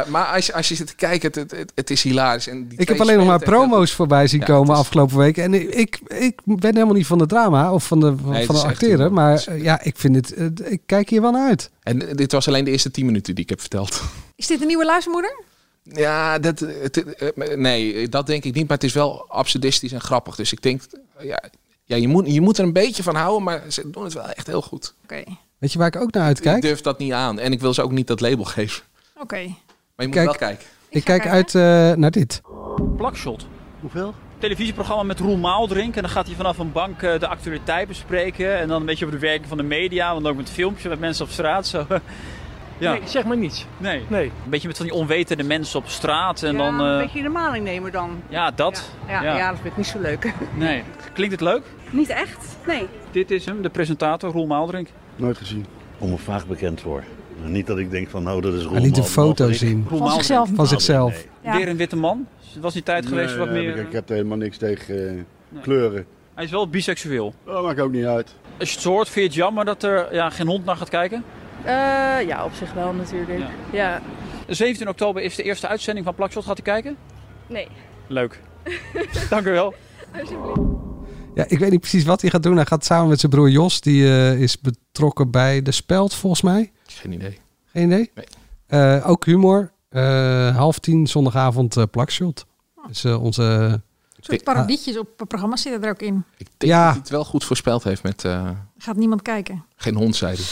[0.09, 2.49] Maar als je, als je zit te kijken, het, het, het is hilarisch.
[2.49, 5.37] En die Ik heb alleen nog maar promo's voorbij zien Ja, komen is- afgelopen week.
[5.37, 8.63] En ik, ik, ik ben helemaal niet van de drama of van de, Nee, van
[8.63, 9.13] acteren.
[9.13, 10.33] Maar eh, ja, ik vind het.
[10.35, 11.71] eh, ik kijk hier wel naar uit.
[11.83, 14.03] En dit was alleen de eerste 10 minuten die ik heb verteld.
[14.37, 15.43] Is dit een nieuwe luistermoeder?
[15.83, 18.69] Ja, dat, het, eh, nee, dat denk ik niet.
[18.69, 20.35] Maar het is wel absurdistisch en grappig.
[20.37, 20.83] Dus ik denk,
[21.21, 21.43] ja,
[21.85, 23.43] ja je, moet, je moet er een beetje van houden.
[23.43, 24.95] Maar ze doen het wel echt heel goed.
[25.03, 25.23] Oké.
[25.59, 26.63] Weet je waar ik ook naar Ik uitkijk?
[26.63, 27.39] durf dat niet aan.
[27.39, 28.83] En ik wil ze ook niet dat label geven.
[29.21, 29.37] Oké.
[29.37, 29.47] Maar
[29.97, 30.25] je moet Kijk.
[30.27, 30.67] wel kijken.
[30.89, 31.63] Ik kijk uit eh,
[31.93, 32.41] naar dit.
[32.97, 33.47] Plakshot.
[33.81, 34.15] Hoeveel?
[34.39, 35.97] Televisieprogramma met Roel Maaldrink.
[35.97, 38.59] En dan gaat hij vanaf een bank eh, de actualiteit bespreken.
[38.59, 40.13] En dan een beetje over de werking van de media.
[40.13, 41.67] Want ook met filmpjes met mensen op straat.
[41.67, 41.87] Zo.
[42.79, 42.93] ja.
[42.93, 43.67] Nee, zeg maar niets.
[43.79, 44.03] Nee.
[44.09, 44.25] Nee.
[44.25, 46.43] Een beetje met van die onwetende mensen op straat.
[46.43, 48.23] En Ja, dan, een eh, beetje de maling nemen dan.
[48.29, 48.91] ja, dat.
[49.09, 49.49] Ja, ja.
[49.49, 50.35] dat vind ik niet zo leuk.
[50.55, 50.83] Nee.
[51.13, 51.63] Klinkt het leuk?
[51.91, 52.57] Niet echt?
[52.67, 52.87] Nee.
[53.11, 54.89] Dit is hem, de presentator Roel Maaldrink.
[55.17, 55.67] Nooit gezien.
[55.99, 57.03] Om me vaag bekend voor.
[57.45, 59.87] Niet dat ik denk van, nou, dat is Roel Hij liet een foto zien.
[59.89, 60.51] Van zichzelf.
[60.55, 61.27] Van zichzelf.
[61.43, 61.57] Ja.
[61.57, 62.27] Weer een witte man.
[62.53, 63.77] Het was die tijd geweest Nee, wat heb meer...
[63.77, 66.07] Ik, ik heb er helemaal niks tegen eh, kleuren.
[66.35, 67.35] Hij is wel biseksueel.
[67.45, 68.35] Dat maakt ook niet uit.
[68.59, 70.77] Als je het zo hoort, vind je het jammer dat er ja, geen hond naar
[70.77, 71.25] gaat kijken?
[71.65, 73.41] Eh, ja, op zich wel natuurlijk.
[73.73, 74.03] Ja.
[74.49, 76.45] 17 oktober is de eerste uitzending van Plakshot.
[76.45, 76.97] Gaat u kijken?
[77.47, 77.69] Nee.
[78.07, 78.41] Leuk.
[79.31, 79.75] Dank u wel.
[81.35, 82.57] Ja, ik weet niet precies wat hij gaat doen.
[82.57, 86.43] Hij gaat samen met zijn broer Jos, die eh, is betrokken bij De Speld, volgens
[86.43, 86.73] mij.
[86.87, 87.39] Geen idee.
[87.67, 88.11] Geen idee?
[88.67, 89.73] Eh, ook humor.
[89.89, 92.47] Eh, half tien zondagavond eh plakshot.
[92.87, 93.43] Dus eh, onze...
[93.43, 93.83] Een
[94.33, 96.25] soort parodietjes op programma's zitten er ook in.
[96.37, 96.83] Ik denk Ja.
[96.85, 99.65] dat hij het wel goed voorspeld heeft met eh, Gaat niemand kijken.
[99.77, 100.45] geen hond, zei hij.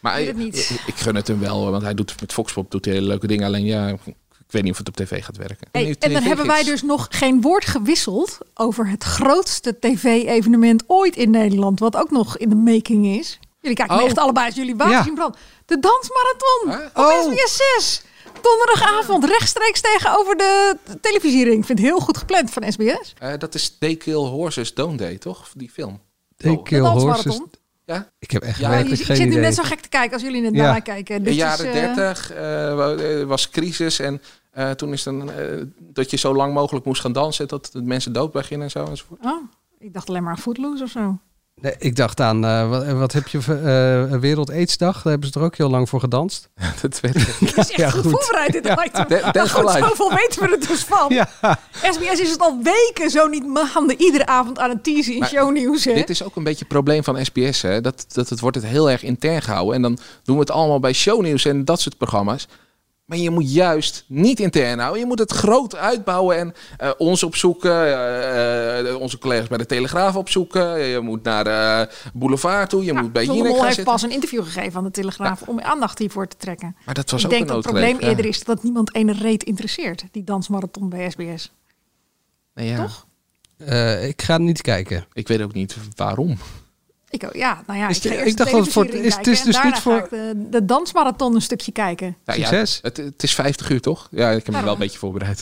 [0.00, 0.56] Maar ik, niet.
[0.70, 3.06] ik, ik gun het hem wel, hoor, want hij doet met Foxpop doet hij hele
[3.06, 3.46] leuke dingen.
[3.46, 3.98] Alleen ja, ik
[4.48, 5.68] weet niet of het op tv gaat werken.
[5.72, 10.84] Hey, Nee, en dan hebben wij dus nog geen woord gewisseld over het grootste tv-evenement
[10.86, 13.38] ooit in Nederland, wat ook nog in de making is.
[13.64, 14.04] Jullie kijken Oh.
[14.04, 15.02] echt allebei als jullie water Ja.
[15.02, 15.40] zien branden.
[15.66, 17.32] De dansmarathon op Oh.
[17.32, 18.02] SBS 6.
[18.42, 21.58] Donderdagavond, rechtstreeks tegenover de televisiering.
[21.58, 23.12] Ik vind het heel goed gepland van SBS.
[23.18, 25.48] Eh, dat is They Kill Horses Don't They, toch?
[25.56, 26.00] Die film.
[26.36, 27.04] They Kill De Horses.
[27.04, 27.50] dansmarathon.
[27.86, 28.10] Ja?
[28.18, 30.12] Ik heb echt Ja, Ja, je, werkelijk ik zit nu net zo gek te kijken
[30.12, 30.62] als jullie net Ja.
[30.62, 31.14] naar mij kijken.
[31.16, 32.36] In Dit de is, jaren eh, 30 eh,
[32.74, 35.46] wa- eh, was crisis en eh, toen is dan eh,
[35.78, 38.84] dat je zo lang mogelijk moest gaan dansen dat de mensen dood beginnen en zo
[38.84, 39.24] enzovoort.
[39.24, 39.42] Oh,
[39.78, 41.18] ik dacht alleen maar aan Footloose of zo.
[41.60, 45.02] Nee, ik dacht aan, eh, wat, wat heb je, voor, eh Wereld Aidsdag?
[45.02, 46.48] Daar hebben ze er ook heel lang voor gedanst.
[46.82, 47.26] dat weet ik.
[47.54, 48.84] Het is echt goed, voorbereid dit Ja.
[48.84, 49.08] item.
[49.08, 49.78] De- Maar goed, Life.
[49.88, 51.06] zoveel weten we er dus van.
[51.14, 51.28] Ja.
[51.82, 55.28] SBS is het al weken zo niet maanden iedere avond aan het teasen in Maar
[55.28, 55.84] shownieuws.
[55.84, 55.94] Hè?
[55.94, 57.62] Dit is ook een beetje het probleem van SBS.
[57.62, 57.80] Hè?
[57.80, 59.74] Dat, dat het wordt het heel erg intern gehouden.
[59.74, 62.48] En dan doen we het allemaal bij shownieuws en dat soort programma's.
[63.04, 65.00] Maar je moet juist niet intern houden.
[65.00, 67.70] Je moet het groot uitbouwen en eh, ons opzoeken.
[67.70, 70.78] eh, eh, onze collega's bij de Telegraaf opzoeken.
[70.80, 72.84] Je moet naar Boulevard toe.
[72.84, 73.92] Je moet bij Jinek gaan heeft zitten.
[73.92, 76.76] pas een interview gegeven aan de Telegraaf om aandacht hiervoor te trekken.
[76.84, 78.08] Maar dat was ik ook denk een dat het probleem ja.
[78.08, 80.04] eerder is dat niemand ene reet interesseert.
[80.10, 81.52] Die dansmarathon bij SBS.
[82.54, 82.76] Nee, ja.
[82.76, 83.06] Toch?
[83.56, 85.06] Eh, ik ga niet kijken.
[85.12, 86.36] Ik weet ook niet waarom.
[87.14, 89.62] Ik, ook- ja, nou ja, Is ik, dacht dat het voor- is- het is dus
[89.62, 92.16] niet voor- ga ik de, de dansmarathon een stukje kijken.
[92.24, 92.78] Nou ja, Succes.
[92.82, 94.08] het, het is 50 uur, toch?
[94.10, 95.40] Ja, ik heb me wel een beetje voorbereid.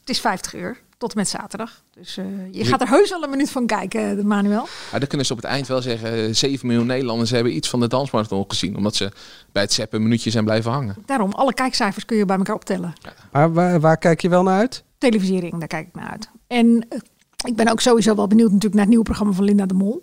[0.00, 1.82] Het is 50 uur, tot en met zaterdag.
[1.94, 4.66] Dus eh, je gaat er heus wel een minuut van kijken, de Manuel.
[4.90, 6.26] Maar dan kunnen ze op het eind wel zeggen...
[6.28, 8.76] eh, 7 miljoen Nederlanders hebben iets van de dansmarathon gezien.
[8.76, 9.10] Omdat ze
[9.52, 10.96] bij het zeppen een minuutje zijn blijven hangen.
[11.06, 12.92] Daarom, alle kijkcijfers kun je bij elkaar optellen.
[13.32, 14.82] Maar waar, waar kijk je wel naar uit?
[14.98, 16.28] Televisiering, daar kijk ik naar uit.
[16.46, 16.98] En eh,
[17.46, 20.02] ik ben ook sowieso wel benieuwd natuurlijk naar het nieuwe programma van Linda de Mol.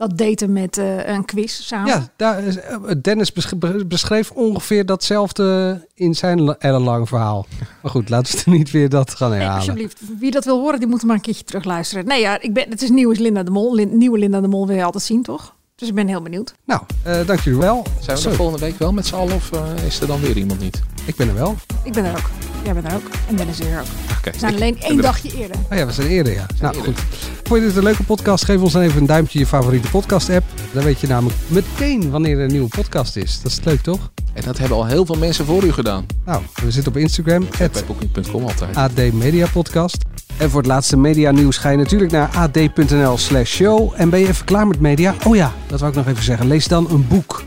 [0.00, 1.88] Dat daten met eh, een quiz samen.
[1.88, 7.46] Ja, daar is, eh, Dennis besch- be- beschreef ongeveer datzelfde in zijn la- ellenlang verhaal.
[7.82, 9.60] Maar goed, laten we er niet weer dat gaan Nee, herhalen.
[9.60, 10.00] alsjeblieft.
[10.18, 12.06] Wie dat wil horen, die moet maar een keertje terug luisteren.
[12.06, 13.74] Nee, ja, ik ben, het is nieuw is Linda de Mol.
[13.74, 15.54] Lin- nieuwe Linda de Mol wil je altijd zien, toch?
[15.80, 16.54] Dus ik ben heel benieuwd.
[16.64, 17.86] Nou, eh, dank jullie wel.
[18.00, 20.20] Zijn we Zo, er volgende week wel met z'n allen of eh, is er dan
[20.20, 20.80] weer iemand niet?
[21.04, 21.56] ik ben er wel.
[21.82, 22.30] Ik ben er ook.
[22.64, 23.02] Jij bent er ook.
[23.28, 23.86] En Dennis is er ook.
[24.32, 25.56] We zijn ik alleen één er- dagje eerder.
[25.70, 26.46] Oh ja, we zijn eerder, ja.
[26.60, 26.92] Nou eerder.
[26.94, 27.02] goed.
[27.42, 28.44] Vond je dit een leuke podcast?
[28.44, 30.44] Geef ons dan even een duimpje in je favoriete podcast-app.
[30.72, 33.40] Dan weet je namelijk meteen wanneer er een nieuwe podcast is.
[33.42, 34.10] Dat is leuk, toch?
[34.40, 36.06] En dat hebben al heel veel mensen voor u gedaan.
[36.24, 37.46] Nou, we zitten op Instagram,
[37.86, 38.76] booking.com altijd.
[38.76, 40.04] AD Media Podcast.
[40.36, 43.92] En voor het laatste media nieuws ga je natuurlijk naar ad.nl slash show.
[43.96, 45.14] En ben je even klaar met media?
[45.26, 46.46] Oh ja, dat wou ik nog even zeggen.
[46.46, 47.42] Lees dan een boek.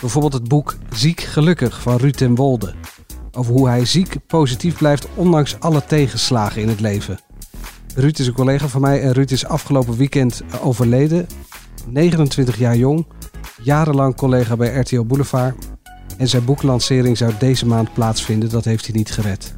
[0.00, 2.74] Bijvoorbeeld het boek Ziek Gelukkig van Ruud ten Wolde.
[3.32, 7.18] Over hoe hij ziek positief blijft ondanks alle tegenslagen in het leven.
[7.94, 11.26] Ruud is een collega van mij en Ruud is afgelopen weekend overleden.
[11.86, 13.06] 29 jaar jong,
[13.62, 15.54] jarenlang collega bij RTL Boulevard.
[16.18, 19.54] En zijn boeklancering zou deze maand plaatsvinden, dat heeft hij niet gered.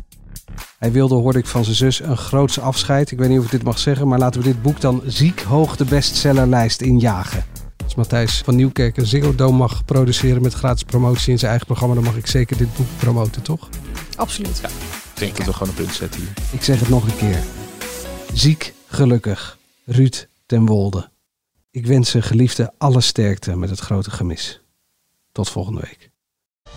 [0.79, 3.11] Hij wilde, hoorde ik van zijn zus, een groots afscheid.
[3.11, 5.41] Ik weet niet of ik dit mag zeggen, maar laten we dit boek dan ziek
[5.41, 7.45] hoog de bestsellerlijst injagen.
[7.85, 11.67] Als Matthijs van Nieuwkerk een Ziggo Dome mag produceren met gratis promotie in zijn eigen
[11.67, 13.69] programma, dan mag ik zeker dit boek promoten, toch?
[14.17, 14.59] Absoluut.
[14.59, 14.71] Ik
[15.15, 16.33] denk dat we gewoon een punt zetten hier.
[16.53, 17.43] Ik zeg het nog een keer.
[18.33, 19.59] Ziek, gelukkig.
[19.85, 21.11] Ruud ten Wolde.
[21.71, 24.61] Ik wens zijn geliefde alle sterkte met het grote gemis.
[25.33, 26.10] Tot volgende week.